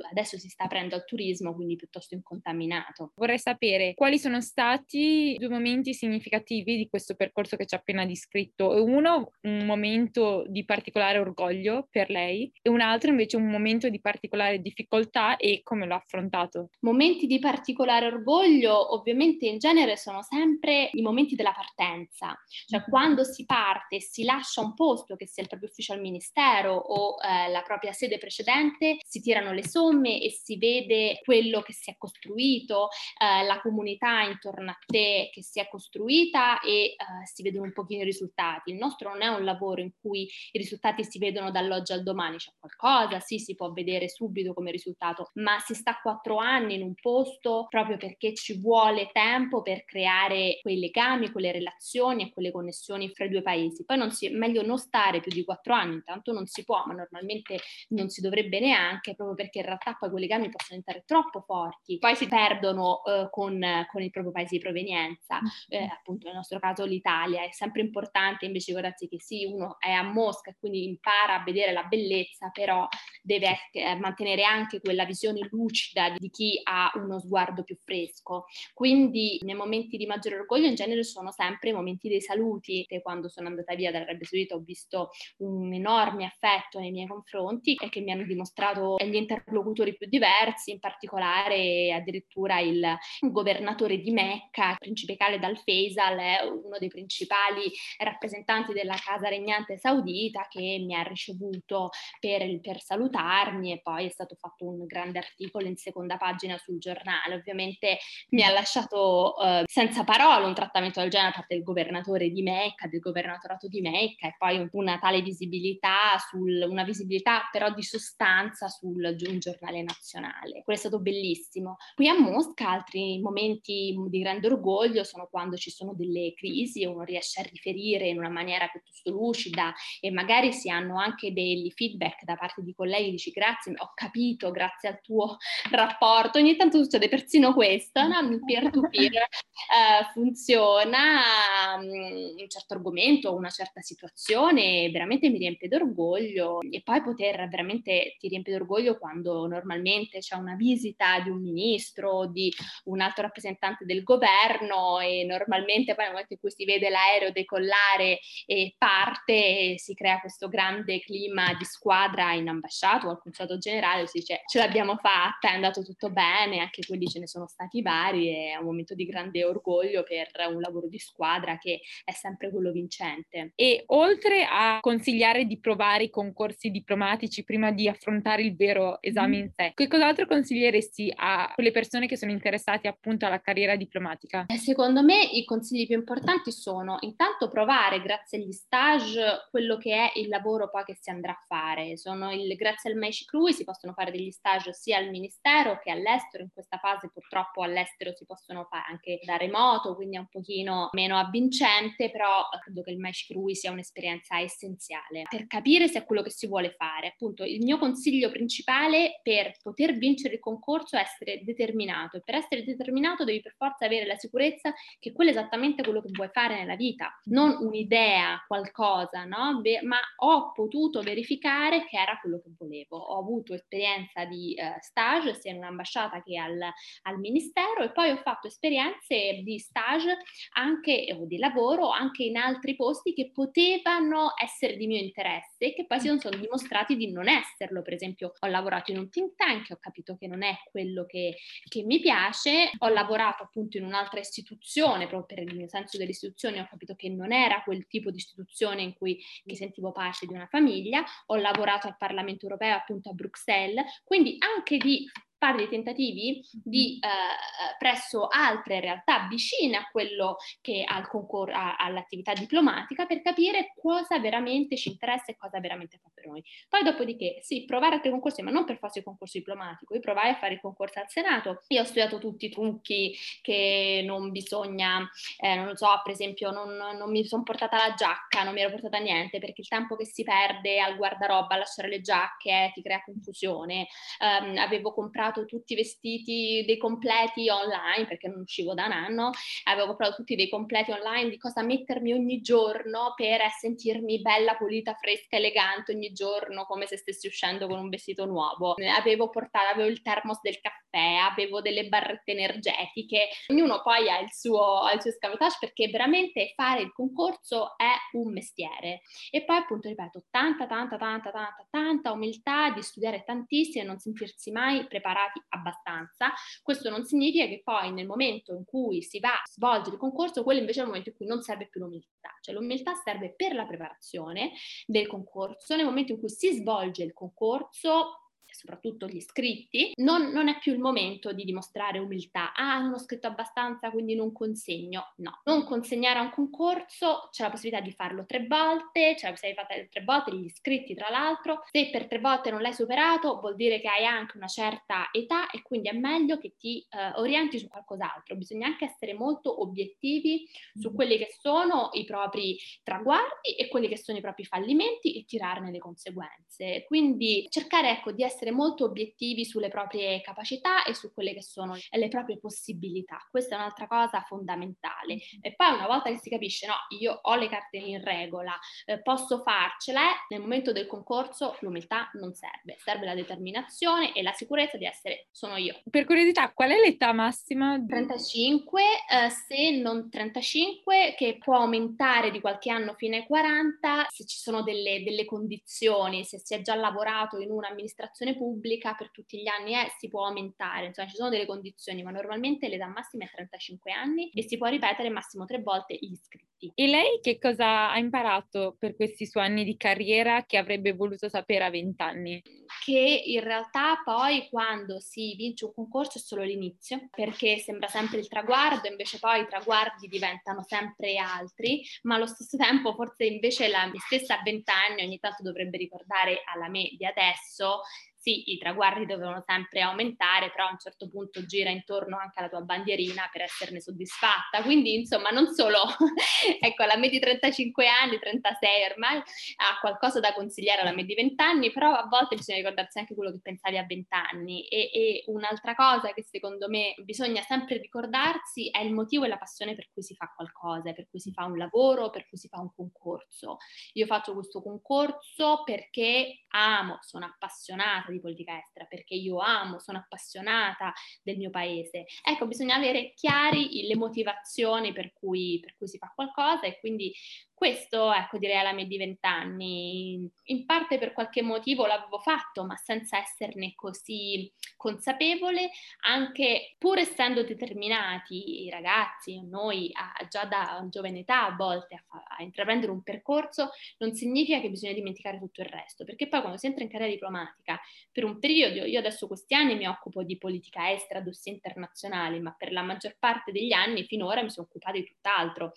adesso 0.09 0.37
si 0.37 0.49
sta 0.49 0.65
aprendo 0.65 0.95
al 0.95 1.05
turismo, 1.05 1.53
quindi 1.53 1.75
piuttosto 1.75 2.15
incontaminato. 2.15 3.11
Vorrei 3.15 3.39
sapere 3.39 3.93
quali 3.93 4.17
sono 4.17 4.41
stati 4.41 5.35
due 5.37 5.49
momenti 5.49 5.93
significativi 5.93 6.77
di 6.77 6.87
questo 6.89 7.15
percorso 7.15 7.55
che 7.55 7.65
ci 7.65 7.75
ha 7.75 7.77
appena 7.77 8.05
descritto. 8.05 8.83
Uno, 8.83 9.31
un 9.41 9.65
momento 9.65 10.45
di 10.47 10.65
particolare 10.65 11.19
orgoglio 11.19 11.87
per 11.89 12.09
lei 12.09 12.51
e 12.61 12.69
un 12.69 12.81
altro 12.81 13.09
invece 13.09 13.37
un 13.37 13.47
momento 13.47 13.89
di 13.89 13.99
particolare 13.99 14.59
difficoltà 14.59 15.37
e 15.37 15.61
come 15.63 15.85
l'ha 15.85 15.95
affrontato. 15.95 16.69
Momenti 16.81 17.27
di 17.27 17.39
particolare 17.39 18.07
orgoglio 18.07 18.93
ovviamente 18.93 19.45
in 19.45 19.57
genere 19.57 19.97
sono 19.97 20.21
sempre 20.21 20.89
i 20.93 21.01
momenti 21.01 21.35
della 21.35 21.53
partenza, 21.53 22.37
cioè 22.67 22.79
mm-hmm. 22.79 22.89
quando 22.89 23.23
si 23.23 23.45
parte 23.45 23.97
e 23.97 24.01
si 24.01 24.23
lascia 24.23 24.61
un 24.61 24.73
posto, 24.73 25.15
che 25.15 25.27
sia 25.27 25.43
il 25.43 25.49
proprio 25.49 25.69
ufficio 25.69 25.93
al 25.93 26.01
ministero 26.01 26.73
o 26.73 27.15
eh, 27.21 27.49
la 27.49 27.61
propria 27.61 27.91
sede 27.91 28.17
precedente, 28.17 28.97
si 29.05 29.21
tirano 29.21 29.44
le 29.51 29.67
somme 29.67 30.21
e 30.21 30.29
si 30.31 30.57
vede 30.57 31.21
quello 31.23 31.61
che 31.61 31.73
si 31.73 31.89
è 31.91 31.95
costruito, 31.97 32.89
eh, 33.19 33.45
la 33.45 33.59
comunità 33.61 34.21
intorno 34.21 34.71
a 34.71 34.77
te 34.85 35.29
che 35.31 35.43
si 35.43 35.59
è 35.59 35.67
costruita 35.67 36.59
e 36.61 36.71
eh, 36.71 36.95
si 37.23 37.43
vedono 37.43 37.65
un 37.65 37.73
pochino 37.73 38.01
i 38.01 38.05
risultati. 38.05 38.71
Il 38.71 38.77
nostro 38.77 39.09
non 39.09 39.21
è 39.21 39.27
un 39.27 39.43
lavoro 39.43 39.81
in 39.81 39.91
cui 39.99 40.27
i 40.51 40.57
risultati 40.57 41.03
si 41.03 41.19
vedono 41.19 41.51
dall'oggi 41.51 41.93
al 41.93 42.03
domani, 42.03 42.37
c'è 42.37 42.51
qualcosa, 42.59 43.19
sì, 43.19 43.39
si 43.39 43.55
può 43.55 43.71
vedere 43.71 44.09
subito 44.09 44.53
come 44.53 44.71
risultato, 44.71 45.31
ma 45.35 45.59
si 45.59 45.73
sta 45.73 45.99
quattro 46.01 46.37
anni 46.37 46.75
in 46.75 46.83
un 46.83 46.95
posto 46.95 47.67
proprio 47.69 47.97
perché 47.97 48.33
ci 48.33 48.59
vuole 48.59 49.09
tempo 49.11 49.61
per 49.61 49.85
creare 49.85 50.59
quei 50.61 50.79
legami, 50.79 51.31
quelle 51.31 51.51
relazioni 51.51 52.23
e 52.23 52.31
quelle 52.31 52.51
connessioni 52.51 53.09
fra 53.09 53.25
i 53.25 53.29
due 53.29 53.41
paesi. 53.41 53.85
Poi 53.85 53.97
non 53.97 54.11
si, 54.11 54.29
meglio 54.29 54.61
non 54.61 54.77
stare 54.77 55.19
più 55.19 55.31
di 55.31 55.43
quattro 55.43 55.73
anni, 55.73 55.95
intanto 55.95 56.31
non 56.31 56.45
si 56.45 56.63
può, 56.63 56.83
ma 56.85 56.93
normalmente 56.93 57.59
non 57.89 58.09
si 58.09 58.21
dovrebbe 58.21 58.59
neanche, 58.59 59.15
proprio 59.25 59.35
perché 59.35 59.59
in 59.59 59.65
realtà 59.65 59.95
poi 59.99 60.09
quei 60.09 60.21
legami 60.21 60.49
possono 60.49 60.79
diventare 60.79 61.03
troppo 61.05 61.41
forti, 61.41 61.97
poi 61.97 62.15
si 62.15 62.27
perdono 62.27 63.03
eh, 63.03 63.27
con, 63.31 63.59
con, 63.91 64.01
il 64.01 64.11
proprio 64.11 64.31
paese 64.31 64.55
di 64.55 64.61
provenienza, 64.61 65.39
eh, 65.67 65.83
appunto 65.83 66.27
nel 66.27 66.35
nostro 66.35 66.59
caso 66.59 66.85
l'Italia. 66.85 67.43
È 67.43 67.51
sempre 67.51 67.81
importante 67.81 68.45
invece 68.45 68.71
ricordarsi 68.71 69.07
che 69.07 69.19
sì, 69.19 69.45
uno 69.45 69.77
è 69.79 69.91
a 69.91 70.03
Mosca 70.03 70.51
e 70.51 70.55
quindi 70.59 70.85
impara 70.85 71.41
a 71.41 71.43
vedere 71.43 71.71
la 71.71 71.83
bellezza, 71.83 72.49
però 72.49 72.87
deve 73.21 73.57
eh, 73.71 73.95
mantenere 73.95 74.43
anche 74.43 74.79
quella 74.79 75.05
visione 75.05 75.47
lucida 75.49 76.09
di 76.15 76.29
chi 76.29 76.59
ha 76.63 76.91
uno 76.95 77.19
sguardo 77.19 77.63
più 77.63 77.77
fresco. 77.83 78.45
Quindi 78.73 79.39
nei 79.43 79.55
momenti 79.55 79.97
di 79.97 80.05
maggiore 80.05 80.37
orgoglio 80.37 80.67
in 80.67 80.75
genere 80.75 81.03
sono 81.03 81.31
sempre 81.31 81.69
i 81.69 81.73
momenti 81.73 82.07
dei 82.07 82.21
saluti. 82.21 82.85
Quando 83.01 83.29
sono 83.29 83.47
andata 83.47 83.75
via 83.75 83.91
dall'Arabia 83.91 84.25
Saudita 84.25 84.55
ho 84.55 84.59
visto 84.59 85.09
un 85.37 85.73
enorme 85.73 86.25
affetto 86.25 86.79
nei 86.79 86.91
miei 86.91 87.07
confronti 87.07 87.75
e 87.75 87.89
che 87.89 88.01
mi 88.01 88.11
hanno 88.11 88.23
dimostrato 88.23 88.97
gli 89.15 89.21
interlocutori 89.21 89.95
più 89.95 90.07
diversi, 90.07 90.71
in 90.71 90.79
particolare 90.79 91.93
addirittura 91.93 92.59
il 92.59 92.97
governatore 93.19 93.99
di 93.99 94.11
Mecca, 94.11 94.75
principe 94.77 95.15
Khaled 95.15 95.43
al-Faisal, 95.43 96.17
è 96.17 96.43
uno 96.43 96.77
dei 96.77 96.89
principali 96.89 97.71
rappresentanti 97.97 98.73
della 98.73 98.97
casa 99.03 99.29
regnante 99.29 99.77
saudita 99.77 100.47
che 100.49 100.83
mi 100.85 100.93
ha 100.95 101.03
ricevuto 101.03 101.89
per, 102.19 102.59
per 102.59 102.81
salutarmi 102.81 103.71
e 103.71 103.81
poi 103.81 104.05
è 104.05 104.09
stato 104.09 104.35
fatto 104.35 104.65
un 104.65 104.85
grande 104.85 105.19
articolo 105.19 105.67
in 105.67 105.77
seconda 105.77 106.17
pagina 106.17 106.57
sul 106.57 106.79
giornale. 106.79 107.35
Ovviamente 107.35 107.99
mi 108.29 108.43
ha 108.43 108.51
lasciato 108.51 109.35
uh, 109.37 109.63
senza 109.65 110.03
parole 110.03 110.45
un 110.45 110.53
trattamento 110.53 110.99
del 110.99 111.09
genere 111.09 111.29
da 111.29 111.37
parte 111.37 111.55
del 111.55 111.63
governatore 111.63 112.29
di 112.29 112.41
Mecca, 112.41 112.87
del 112.87 112.99
governatorato 112.99 113.67
di 113.67 113.81
Mecca 113.81 114.27
e 114.27 114.35
poi 114.37 114.67
una 114.71 114.99
tale 114.99 115.21
visibilità, 115.21 116.17
sul, 116.29 116.65
una 116.67 116.83
visibilità 116.83 117.47
però 117.51 117.73
di 117.73 117.83
sostanza 117.83 118.67
sul 118.67 119.04
un 119.09 119.39
giornale 119.39 119.83
nazionale. 119.83 120.63
Quello 120.63 120.79
è 120.79 120.81
stato 120.81 120.99
bellissimo. 120.99 121.77
Qui 121.95 122.07
a 122.07 122.19
Mosca 122.19 122.69
altri 122.69 123.19
momenti 123.19 123.95
di 124.07 124.19
grande 124.19 124.47
orgoglio 124.47 125.03
sono 125.03 125.27
quando 125.29 125.55
ci 125.55 125.69
sono 125.69 125.93
delle 125.93 126.33
crisi 126.35 126.81
e 126.81 126.87
uno 126.87 127.03
riesce 127.03 127.41
a 127.41 127.43
riferire 127.43 128.07
in 128.07 128.17
una 128.17 128.29
maniera 128.29 128.67
piuttosto 128.67 129.11
lucida 129.11 129.73
e 129.99 130.11
magari 130.11 130.51
si 130.51 130.69
hanno 130.69 130.99
anche 130.99 131.33
dei 131.33 131.71
feedback 131.75 132.23
da 132.23 132.35
parte 132.35 132.63
di 132.63 132.73
colleghi, 132.73 133.11
dici 133.11 133.31
grazie, 133.31 133.73
ho 133.75 133.91
capito, 133.93 134.51
grazie 134.51 134.89
al 134.89 135.01
tuo 135.01 135.37
rapporto. 135.71 136.39
Ogni 136.39 136.55
tanto 136.55 136.81
succede 136.81 137.09
persino 137.09 137.53
questo, 137.53 138.05
no? 138.07 138.19
il 138.19 138.43
peer-to-peer 138.43 139.13
uh, 139.21 140.11
funziona 140.13 140.95
una, 140.95 141.77
mm, 141.77 142.37
un 142.39 142.49
certo 142.49 142.73
argomento, 142.73 143.33
una 143.33 143.49
certa 143.49 143.81
situazione, 143.81 144.89
veramente 144.91 145.29
mi 145.29 145.37
riempie 145.37 145.67
d'orgoglio 145.67 146.61
e 146.61 146.81
poi 146.83 147.01
poter 147.01 147.47
veramente 147.47 148.15
ti 148.19 148.27
riempie 148.27 148.53
d'orgoglio 148.53 148.94
quando 148.97 149.47
normalmente 149.47 150.19
c'è 150.19 150.35
una 150.35 150.55
visita 150.55 151.19
di 151.19 151.29
un 151.29 151.41
ministro, 151.41 152.27
di 152.27 152.53
un 152.85 153.01
altro 153.01 153.23
rappresentante 153.23 153.85
del 153.85 154.03
governo 154.03 154.99
e 154.99 155.23
normalmente 155.25 155.95
poi 155.95 156.03
nel 156.05 156.13
momento 156.13 156.33
in 156.33 156.39
cui 156.39 156.51
si 156.51 156.65
vede 156.65 156.89
l'aereo 156.89 157.31
decollare 157.31 158.19
e 158.45 158.75
parte 158.77 159.77
si 159.77 159.93
crea 159.93 160.19
questo 160.19 160.47
grande 160.47 160.99
clima 160.99 161.53
di 161.53 161.65
squadra 161.65 162.33
in 162.33 162.47
ambasciato 162.47 163.07
o 163.07 163.09
al 163.11 163.19
consolato 163.19 163.57
generale, 163.57 164.07
si 164.07 164.19
dice 164.19 164.41
ce 164.45 164.59
l'abbiamo 164.59 164.95
fatta, 164.97 165.49
è 165.49 165.55
andato 165.55 165.83
tutto 165.83 166.09
bene, 166.09 166.59
anche 166.59 166.85
quelli 166.85 167.07
ce 167.07 167.19
ne 167.19 167.27
sono 167.27 167.47
stati 167.47 167.81
vari, 167.81 168.29
è 168.29 168.55
un 168.57 168.65
momento 168.65 168.93
di 168.93 169.05
grande 169.05 169.43
orgoglio 169.43 170.03
per 170.03 170.29
un 170.49 170.61
lavoro 170.61 170.87
di 170.87 170.99
squadra 170.99 171.57
che 171.57 171.81
è 172.03 172.11
sempre 172.11 172.49
quello 172.49 172.71
vincente. 172.71 173.53
E 173.55 173.83
oltre 173.87 174.45
a 174.49 174.79
consigliare 174.81 175.45
di 175.45 175.59
provare 175.59 176.05
i 176.05 176.09
concorsi 176.09 176.69
diplomatici 176.69 177.43
prima 177.43 177.71
di 177.71 177.87
affrontare 177.87 178.41
il 178.41 178.55
vero 178.55 178.84
esame 179.01 179.37
in 179.37 179.49
sé, 179.55 179.71
che 179.73 179.87
cos'altro 179.87 180.25
consiglieresti 180.25 181.13
a 181.15 181.51
quelle 181.53 181.71
persone 181.71 182.07
che 182.07 182.17
sono 182.17 182.31
interessate 182.31 182.87
appunto 182.87 183.25
alla 183.25 183.41
carriera 183.41 183.75
diplomatica? 183.75 184.45
Eh, 184.47 184.57
secondo 184.57 185.03
me 185.03 185.23
i 185.23 185.43
consigli 185.45 185.85
più 185.85 185.95
importanti 185.95 186.51
sono 186.51 186.97
intanto 187.01 187.49
provare 187.49 188.01
grazie 188.01 188.39
agli 188.39 188.51
stage 188.51 189.47
quello 189.49 189.77
che 189.77 189.93
è 189.93 190.19
il 190.19 190.27
lavoro 190.27 190.69
poi 190.69 190.83
che 190.83 190.97
si 190.99 191.09
andrà 191.09 191.31
a 191.31 191.43
fare. 191.45 191.97
Sono 191.97 192.31
il, 192.31 192.55
grazie 192.55 192.91
al 192.91 192.97
Meici 192.97 193.25
Crui 193.25 193.53
si 193.53 193.63
possono 193.63 193.93
fare 193.93 194.11
degli 194.11 194.31
stage 194.31 194.73
sia 194.73 194.97
al 194.97 195.09
Ministero 195.09 195.79
che 195.81 195.91
all'estero, 195.91 196.43
in 196.43 196.49
questa 196.51 196.77
fase 196.77 197.09
purtroppo 197.11 197.63
all'estero 197.63 198.13
si 198.15 198.25
possono 198.25 198.67
fare 198.69 198.85
anche 198.89 199.19
da 199.23 199.37
remoto, 199.37 199.95
quindi 199.95 200.17
è 200.17 200.19
un 200.19 200.29
pochino 200.29 200.89
meno 200.93 201.17
avvincente, 201.17 202.09
però 202.11 202.47
credo 202.61 202.81
che 202.81 202.91
il 202.91 202.99
Meici 202.99 203.31
Crui 203.31 203.55
sia 203.55 203.71
un'esperienza 203.71 204.39
essenziale 204.39 205.23
per 205.29 205.47
capire 205.47 205.87
se 205.87 205.99
è 205.99 206.05
quello 206.05 206.21
che 206.21 206.29
si 206.29 206.47
vuole 206.47 206.71
fare. 206.71 207.07
Appunto, 207.07 207.43
il 207.43 207.63
mio 207.63 207.77
consiglio 207.77 208.29
principale 208.29 208.74
per 209.21 209.53
poter 209.61 209.97
vincere 209.97 210.35
il 210.35 210.39
concorso 210.39 210.97
essere 210.97 211.41
determinato 211.43 212.17
e 212.17 212.21
per 212.23 212.35
essere 212.35 212.63
determinato 212.63 213.23
devi 213.23 213.41
per 213.41 213.55
forza 213.57 213.85
avere 213.85 214.05
la 214.05 214.17
sicurezza 214.17 214.73
che 214.99 215.13
quello 215.13 215.29
è 215.31 215.33
esattamente 215.33 215.81
quello 215.83 216.01
che 216.01 216.09
vuoi 216.11 216.29
fare 216.31 216.57
nella 216.57 216.75
vita, 216.75 217.09
non 217.25 217.57
un'idea, 217.59 218.43
qualcosa, 218.47 219.23
no? 219.23 219.61
Be- 219.61 219.81
ma 219.81 219.97
ho 220.17 220.51
potuto 220.51 221.01
verificare 221.01 221.85
che 221.85 221.97
era 221.97 222.19
quello 222.19 222.41
che 222.43 222.51
volevo. 222.57 222.97
Ho 222.97 223.19
avuto 223.19 223.53
esperienza 223.53 224.25
di 224.25 224.55
uh, 224.57 224.79
stage 224.79 225.33
sia 225.35 225.51
in 225.51 225.57
un'ambasciata 225.57 226.21
che 226.21 226.37
al, 226.37 226.59
al, 227.03 227.19
ministero 227.19 227.83
e 227.83 227.91
poi 227.91 228.11
ho 228.11 228.17
fatto 228.17 228.47
esperienze 228.47 229.41
di 229.43 229.57
stage 229.57 230.17
anche 230.53 231.15
o 231.17 231.25
di 231.25 231.37
lavoro 231.37 231.89
anche 231.89 232.23
in 232.23 232.37
altri 232.37 232.75
posti 232.75 233.13
che 233.13 233.31
potevano 233.31 234.33
essere 234.41 234.75
di 234.75 234.87
mio 234.87 234.99
interesse 234.99 235.65
e 235.65 235.73
che 235.73 235.85
poi 235.85 235.99
si 235.99 236.07
sono 236.19 236.37
dimostrati 236.37 236.95
di 236.95 237.11
non 237.11 237.27
esserlo. 237.27 237.81
Per 237.81 237.93
esempio 237.93 238.33
ho 238.37 238.47
lavorato 238.47 238.64
in 238.87 238.97
un 238.97 239.09
think 239.09 239.35
tank, 239.35 239.67
ho 239.71 239.77
capito 239.79 240.15
che 240.17 240.27
non 240.27 240.43
è 240.43 240.57
quello 240.71 241.05
che, 241.05 241.37
che 241.67 241.83
mi 241.83 241.99
piace, 241.99 242.71
ho 242.77 242.89
lavorato 242.89 243.43
appunto 243.43 243.77
in 243.77 243.85
un'altra 243.85 244.19
istituzione, 244.19 245.07
proprio 245.07 245.37
per 245.37 245.47
il 245.47 245.55
mio 245.55 245.67
senso 245.67 245.97
delle 245.97 246.11
istituzioni 246.11 246.59
ho 246.59 246.67
capito 246.69 246.95
che 246.95 247.09
non 247.09 247.31
era 247.31 247.61
quel 247.63 247.87
tipo 247.87 248.11
di 248.11 248.17
istituzione 248.17 248.81
in 248.81 248.93
cui 248.93 249.21
mi 249.45 249.55
sentivo 249.55 249.91
parte 249.91 250.25
di 250.25 250.33
una 250.33 250.47
famiglia, 250.47 251.03
ho 251.27 251.35
lavorato 251.35 251.87
al 251.87 251.97
Parlamento 251.97 252.45
europeo 252.45 252.75
appunto 252.75 253.09
a 253.09 253.13
Bruxelles, 253.13 254.01
quindi 254.03 254.37
anche 254.39 254.77
di 254.77 255.09
fare 255.45 255.57
dei 255.57 255.69
tentativi 255.69 256.43
di, 256.51 256.99
eh, 256.99 257.07
eh, 257.07 257.75
presso 257.77 258.27
altre 258.27 258.79
realtà 258.79 259.27
vicine 259.29 259.77
a 259.77 259.87
quello 259.91 260.37
che 260.61 260.83
al 260.85 261.07
concor- 261.07 261.53
a, 261.53 261.75
all'attività 261.75 262.33
diplomatica 262.33 263.05
per 263.05 263.21
capire 263.21 263.73
cosa 263.79 264.17
veramente 264.19 264.75
ci 264.75 264.89
interessa 264.89 265.25
e 265.27 265.37
cosa 265.37 265.59
veramente 265.59 265.99
fa 266.01 266.09
per 266.13 266.25
noi. 266.25 266.43
Poi 266.67 266.83
dopodiché, 266.83 267.37
sì, 267.41 267.65
provare 267.65 267.95
altri 267.95 268.09
concorsi, 268.09 268.41
ma 268.41 268.49
non 268.49 268.65
per 268.65 268.79
fare 268.79 268.93
il 268.95 269.03
concorso 269.03 269.37
diplomatico, 269.37 269.93
io 269.93 269.99
provai 269.99 270.29
a 270.31 270.35
fare 270.35 270.55
il 270.55 270.61
concorso 270.61 270.99
al 270.99 271.09
Senato, 271.09 271.61
io 271.67 271.81
ho 271.81 271.85
studiato 271.85 272.17
tutti 272.17 272.45
i 272.45 272.49
trucchi 272.49 273.15
che 273.41 274.01
non 274.05 274.31
bisogna, 274.31 275.07
eh, 275.37 275.55
non 275.55 275.67
lo 275.67 275.75
so, 275.75 275.87
per 276.03 276.13
esempio 276.13 276.51
non, 276.51 276.75
non 276.75 277.11
mi 277.11 277.25
sono 277.25 277.43
portata 277.43 277.77
la 277.77 277.93
giacca, 277.93 278.43
non 278.43 278.53
mi 278.53 278.61
ero 278.61 278.71
portata 278.71 278.97
niente 278.97 279.39
perché 279.39 279.61
il 279.61 279.67
tempo 279.67 279.95
che 279.95 280.05
si 280.05 280.23
perde 280.23 280.79
al 280.79 280.95
guardaroba 280.95 281.53
a 281.53 281.57
lasciare 281.57 281.89
le 281.89 282.01
giacche 282.01 282.71
ti 282.73 282.81
crea 282.81 283.03
confusione, 283.03 283.87
um, 284.19 284.57
avevo 284.57 284.93
comprato 284.93 285.34
comprato 285.35 285.45
tutti 285.45 285.73
i 285.73 285.75
vestiti 285.75 286.63
dei 286.65 286.77
completi 286.77 287.49
online 287.49 288.07
perché 288.07 288.29
non 288.29 288.41
uscivo 288.41 288.73
da 288.73 288.85
un 288.85 288.93
anno, 288.93 289.31
avevo 289.65 289.87
comprato 289.87 290.15
tutti 290.15 290.35
dei 290.35 290.49
completi 290.49 290.91
online 290.91 291.29
di 291.29 291.37
cosa 291.37 291.61
mettermi 291.61 292.13
ogni 292.13 292.39
giorno 292.41 293.13
per 293.15 293.41
sentirmi 293.49 294.21
bella, 294.21 294.55
pulita, 294.55 294.93
fresca, 294.93 295.35
elegante 295.35 295.91
ogni 295.91 296.13
giorno 296.13 296.65
come 296.65 296.87
se 296.87 296.97
stessi 296.97 297.27
uscendo 297.27 297.67
con 297.67 297.79
un 297.79 297.89
vestito 297.89 298.25
nuovo. 298.25 298.75
Avevo 298.97 299.29
portato, 299.29 299.73
avevo 299.73 299.89
il 299.89 300.01
termos 300.01 300.39
del 300.41 300.59
caffè, 300.61 301.17
avevo 301.29 301.61
delle 301.61 301.87
barrette 301.87 302.31
energetiche, 302.31 303.27
ognuno 303.47 303.81
poi 303.81 304.09
ha 304.09 304.19
il 304.19 304.31
suo, 304.31 304.81
ha 304.81 304.93
il 304.93 305.01
suo 305.01 305.09
escamotage 305.09 305.57
perché 305.59 305.87
veramente 305.89 306.53
fare 306.55 306.81
il 306.81 306.93
concorso 306.93 307.75
è 307.77 307.91
un 308.13 308.31
mestiere. 308.31 309.01
E 309.31 309.43
poi 309.43 309.57
appunto 309.57 309.89
ripeto, 309.89 310.25
tanta, 310.29 310.67
tanta, 310.67 310.97
tanta, 310.97 311.31
tanta, 311.31 311.67
tanta 311.69 312.11
umiltà 312.11 312.69
di 312.71 312.81
studiare 312.81 313.23
tantissimo 313.25 313.83
e 313.83 313.87
non 313.87 313.99
sentirsi 313.99 314.51
mai 314.51 314.87
preparati 314.87 315.14
preparati 315.15 315.41
abbastanza. 315.49 316.33
Questo 316.61 316.89
non 316.89 317.05
significa 317.05 317.45
che 317.45 317.61
poi 317.63 317.93
nel 317.93 318.05
momento 318.05 318.53
in 318.53 318.65
cui 318.65 319.01
si 319.01 319.19
va 319.19 319.29
a 319.29 319.41
svolgere 319.45 319.95
il 319.95 320.01
concorso, 320.01 320.43
quello 320.43 320.59
invece 320.59 320.79
è 320.79 320.81
il 320.81 320.89
momento 320.89 321.09
in 321.09 321.15
cui 321.15 321.25
non 321.25 321.41
serve 321.41 321.67
più 321.69 321.79
l'umiltà, 321.79 322.37
cioè 322.41 322.53
l'umiltà 322.53 322.93
serve 322.95 323.33
per 323.35 323.53
la 323.55 323.65
preparazione 323.65 324.51
del 324.85 325.07
concorso, 325.07 325.75
nel 325.75 325.85
momento 325.85 326.11
in 326.11 326.19
cui 326.19 326.29
si 326.29 326.53
svolge 326.53 327.03
il 327.03 327.13
concorso 327.13 328.24
soprattutto 328.55 329.07
gli 329.07 329.17
iscritti, 329.17 329.91
non, 329.97 330.29
non, 330.31 330.47
è 330.47 330.57
più 330.59 330.73
il 330.73 330.79
momento 330.79 331.31
di 331.33 331.43
dimostrare 331.43 331.99
umiltà. 331.99 332.53
Ah, 332.53 332.79
non 332.79 332.93
ho 332.93 332.97
scritto 332.97 333.27
abbastanza, 333.27 333.91
quindi 333.91 334.15
non 334.15 334.31
consegno. 334.31 335.13
No, 335.17 335.41
non 335.43 335.63
consegnare 335.65 336.19
a 336.19 336.23
un 336.23 336.31
concorso, 336.31 337.29
c'è 337.31 337.43
la 337.43 337.49
possibilità 337.49 337.83
di 337.83 337.91
farlo 337.91 338.25
tre 338.25 338.45
volte, 338.47 339.15
c'è 339.15 339.25
la 339.25 339.31
possibilità 339.31 339.61
di 339.61 339.73
farlo 339.73 339.87
tre 339.89 340.03
volte, 340.03 340.35
gli 340.35 340.45
iscritti 340.45 340.95
tra 340.95 341.09
l'altro. 341.09 341.61
Se 341.71 341.89
per 341.91 342.07
tre 342.07 342.19
volte 342.19 342.51
non 342.51 342.61
l'hai 342.61 342.73
superato, 342.73 343.39
vuol 343.39 343.55
dire 343.55 343.79
che 343.79 343.87
hai 343.87 344.05
anche 344.05 344.37
una 344.37 344.47
certa 344.47 345.09
età 345.11 345.49
e 345.49 345.61
quindi 345.61 345.89
è 345.89 345.93
meglio 345.93 346.37
che 346.37 346.55
ti 346.57 346.85
eh, 346.89 347.11
orienti 347.15 347.59
su 347.59 347.67
qualcos'altro. 347.67 348.35
Bisogna 348.35 348.67
anche 348.67 348.85
essere 348.85 349.13
molto 349.13 349.61
obiettivi 349.61 350.47
su 350.73 350.87
mm-hmm. 350.87 350.95
quelli 350.95 351.17
che 351.17 351.35
sono 351.39 351.89
i 351.93 352.05
propri 352.05 352.57
traguardi 352.83 353.55
e 353.57 353.67
quelli 353.67 353.87
che 353.87 353.97
sono 353.97 354.17
i 354.17 354.21
propri 354.21 354.45
fallimenti 354.45 355.17
e 355.17 355.25
tirarne 355.25 355.71
le 355.71 355.79
conseguenze. 355.79 356.85
Quindi 356.87 357.47
cercare 357.49 357.89
ecco 357.89 358.11
di 358.11 358.23
essere 358.23 358.44
essere 358.45 358.51
molto 358.51 358.85
obiettivi 358.85 359.43
sulle 359.45 359.69
proprie 359.69 360.21
capacità 360.21 360.83
e 360.83 360.93
su 360.93 361.11
quelle 361.11 361.33
che 361.33 361.41
sono 361.41 361.75
le 361.89 362.07
proprie 362.07 362.37
possibilità. 362.37 363.25
Questa 363.29 363.55
è 363.55 363.57
un'altra 363.57 363.87
cosa 363.87 364.21
fondamentale. 364.21 365.17
E 365.41 365.55
poi 365.55 365.73
una 365.73 365.87
volta 365.87 366.09
che 366.09 366.17
si 366.17 366.29
capisce, 366.29 366.67
no, 366.67 366.75
io 366.99 367.19
ho 367.21 367.35
le 367.35 367.49
carte 367.49 367.77
in 367.77 368.03
regola, 368.03 368.57
eh, 368.85 369.01
posso 369.01 369.41
farcela, 369.41 370.01
nel 370.29 370.41
momento 370.41 370.71
del 370.71 370.87
concorso 370.87 371.57
l'umiltà 371.61 372.09
non 372.13 372.33
serve, 372.33 372.75
serve 372.77 373.05
la 373.05 373.15
determinazione 373.15 374.13
e 374.13 374.21
la 374.21 374.33
sicurezza 374.33 374.77
di 374.77 374.85
essere 374.85 375.27
sono 375.31 375.55
io. 375.55 375.81
Per 375.89 376.05
curiosità, 376.05 376.51
qual 376.53 376.71
è 376.71 376.79
l'età 376.79 377.13
massima? 377.13 377.81
35, 377.85 378.81
eh, 378.81 379.29
se 379.29 379.71
non 379.81 380.09
35, 380.09 381.15
che 381.17 381.37
può 381.39 381.55
aumentare 381.55 382.31
di 382.31 382.41
qualche 382.41 382.69
anno 382.69 382.93
fino 382.93 383.15
ai 383.15 383.25
40 383.25 384.07
se 384.09 384.25
ci 384.25 384.37
sono 384.37 384.61
delle, 384.61 385.03
delle 385.03 385.25
condizioni, 385.25 386.23
se 386.23 386.39
si 386.39 386.53
è 386.53 386.61
già 386.61 386.75
lavorato 386.75 387.39
in 387.39 387.51
un'amministrazione 387.51 388.34
pubblica 388.35 388.93
per 388.93 389.11
tutti 389.11 389.41
gli 389.41 389.47
anni 389.47 389.73
è, 389.73 389.87
si 389.97 390.07
può 390.07 390.25
aumentare, 390.25 390.87
insomma 390.87 391.07
ci 391.07 391.15
sono 391.15 391.29
delle 391.29 391.45
condizioni, 391.45 392.03
ma 392.03 392.11
normalmente 392.11 392.67
l'età 392.67 392.87
massima 392.87 393.25
è 393.25 393.29
35 393.31 393.91
anni 393.91 394.29
e 394.29 394.43
si 394.43 394.57
può 394.57 394.67
ripetere 394.67 395.09
massimo 395.09 395.45
tre 395.45 395.61
volte 395.61 395.95
gli 395.99 396.11
iscritti. 396.11 396.71
E 396.73 396.87
lei 396.87 397.19
che 397.21 397.37
cosa 397.37 397.91
ha 397.91 397.97
imparato 397.97 398.75
per 398.79 398.95
questi 398.95 399.25
suoi 399.25 399.43
anni 399.43 399.63
di 399.63 399.77
carriera 399.77 400.45
che 400.45 400.57
avrebbe 400.57 400.93
voluto 400.93 401.29
sapere 401.29 401.65
a 401.65 401.69
20 401.69 402.01
anni? 402.01 402.41
Che 402.83 403.23
in 403.25 403.41
realtà 403.41 404.01
poi 404.03 404.47
quando 404.49 404.99
si 404.99 405.35
vince 405.35 405.65
un 405.65 405.73
concorso 405.73 406.17
è 406.17 406.21
solo 406.21 406.43
l'inizio, 406.43 407.07
perché 407.11 407.57
sembra 407.57 407.87
sempre 407.87 408.19
il 408.19 408.27
traguardo, 408.27 408.87
invece 408.87 409.19
poi 409.19 409.41
i 409.41 409.47
traguardi 409.47 410.07
diventano 410.07 410.63
sempre 410.63 411.17
altri, 411.17 411.83
ma 412.03 412.15
allo 412.15 412.27
stesso 412.27 412.57
tempo 412.57 412.93
forse 412.93 413.25
invece 413.25 413.67
la 413.67 413.85
me 413.87 413.99
stessa 413.99 414.39
a 414.39 414.41
20 414.43 414.71
anni 414.71 415.03
ogni 415.03 415.19
tanto 415.19 415.43
dovrebbe 415.43 415.77
ricordare 415.77 416.41
alla 416.45 416.69
me 416.69 416.93
di 416.97 417.05
adesso 417.05 417.81
sì, 418.25 418.53
i 418.53 418.57
traguardi 418.57 419.05
devono 419.05 419.43
sempre 419.45 419.81
aumentare, 419.81 420.49
però 420.49 420.65
a 420.65 420.71
un 420.71 420.79
certo 420.79 421.07
punto 421.07 421.45
gira 421.45 421.69
intorno 421.69 422.17
anche 422.17 422.39
alla 422.39 422.49
tua 422.49 422.61
bandierina 422.61 423.29
per 423.31 423.43
esserne 423.43 423.79
soddisfatta. 423.79 424.63
Quindi, 424.63 424.95
insomma, 424.95 425.29
non 425.29 425.53
solo, 425.53 425.77
ecco, 426.59 426.85
la 426.85 426.97
me 426.97 427.09
di 427.09 427.19
35 427.19 427.87
anni, 427.87 428.17
36 428.17 428.89
ormai, 428.89 429.17
ha 429.17 429.77
qualcosa 429.79 430.19
da 430.19 430.33
consigliare 430.33 430.81
alla 430.81 430.91
me 430.91 431.03
di 431.03 431.13
20 431.13 431.39
anni, 431.43 431.71
però 431.71 431.93
a 431.93 432.07
volte 432.07 432.35
bisogna 432.35 432.57
ricordarsi 432.57 432.97
anche 432.97 433.13
quello 433.13 433.29
che 433.29 433.41
pensavi 433.43 433.77
a 433.77 433.85
20 433.85 434.07
anni. 434.09 434.67
E, 434.69 434.89
e 434.91 435.23
un'altra 435.27 435.75
cosa 435.75 436.11
che 436.11 436.23
secondo 436.23 436.67
me 436.67 436.95
bisogna 437.03 437.43
sempre 437.43 437.77
ricordarsi 437.77 438.71
è 438.71 438.79
il 438.79 438.91
motivo 438.91 439.25
e 439.25 439.27
la 439.27 439.37
passione 439.37 439.75
per 439.75 439.89
cui 439.93 440.01
si 440.01 440.15
fa 440.15 440.33
qualcosa, 440.35 440.93
per 440.93 441.07
cui 441.11 441.19
si 441.19 441.31
fa 441.31 441.45
un 441.45 441.57
lavoro, 441.57 442.09
per 442.09 442.27
cui 442.27 442.39
si 442.39 442.47
fa 442.47 442.59
un 442.59 442.73
concorso. 442.73 443.57
Io 443.93 444.07
faccio 444.07 444.33
questo 444.33 444.63
concorso 444.63 445.61
perché 445.63 446.45
amo, 446.49 446.97
sono 447.01 447.25
appassionata 447.25 448.13
di 448.15 448.21
politica 448.21 448.57
estera, 448.57 448.85
perché 448.85 449.15
io 449.15 449.39
amo, 449.39 449.79
sono 449.79 449.99
appassionata 449.99 450.93
del 451.21 451.37
mio 451.37 451.49
paese. 451.49 452.05
Ecco, 452.23 452.47
bisogna 452.47 452.75
avere 452.75 453.13
chiari 453.13 453.87
le 453.87 453.95
motivazioni 453.95 454.93
per 454.93 455.13
cui, 455.13 455.59
per 455.61 455.75
cui 455.77 455.87
si 455.87 455.97
fa 455.97 456.11
qualcosa 456.13 456.63
e 456.63 456.79
quindi 456.79 457.13
questo, 457.55 458.11
ecco, 458.11 458.37
direi 458.37 458.57
alla 458.57 458.73
mia 458.73 458.85
di 458.85 458.97
vent'anni, 458.97 460.29
in 460.43 460.65
parte 460.65 460.97
per 460.97 461.13
qualche 461.13 461.41
motivo 461.41 461.85
l'avevo 461.85 462.19
fatto, 462.19 462.65
ma 462.65 462.75
senza 462.75 463.17
esserne 463.17 463.73
così 463.75 464.51
consapevole, 464.75 465.71
anche 466.01 466.75
pur 466.77 466.99
essendo 466.99 467.43
determinati 467.43 468.65
i 468.65 468.69
ragazzi, 468.69 469.41
noi 469.47 469.89
a, 469.93 470.27
già 470.27 470.43
da 470.43 470.85
giovane 470.89 471.19
età 471.19 471.45
a 471.45 471.55
volte 471.55 471.95
a, 471.95 472.23
a, 472.37 472.43
intraprendere 472.43 472.91
un 472.91 473.01
percorso, 473.03 473.69
non 473.99 474.13
significa 474.13 474.59
che 474.59 474.69
bisogna 474.69 474.93
dimenticare 474.93 475.39
tutto 475.39 475.61
il 475.61 475.67
resto, 475.67 476.03
perché 476.03 476.27
poi 476.27 476.41
quando 476.41 476.57
si 476.57 476.65
entra 476.65 476.83
in 476.83 476.89
carriera 476.89 477.13
diplomatica, 477.13 477.79
per 478.11 478.25
un 478.25 478.37
periodo, 478.37 478.83
io 478.83 478.99
adesso 478.99 479.27
questi 479.27 479.55
anni 479.55 479.75
mi 479.75 479.87
occupo 479.87 480.23
di 480.23 480.37
politica 480.37 480.91
estera, 480.91 481.21
dossier 481.21 481.55
internazionali, 481.55 482.41
ma 482.41 482.53
per 482.57 482.73
la 482.73 482.81
maggior 482.81 483.15
parte 483.17 483.53
degli 483.53 483.71
anni 483.71 484.03
finora 484.03 484.43
mi 484.43 484.49
sono 484.49 484.67
occupata 484.69 484.97
di 484.97 485.05
tutt'altro, 485.05 485.71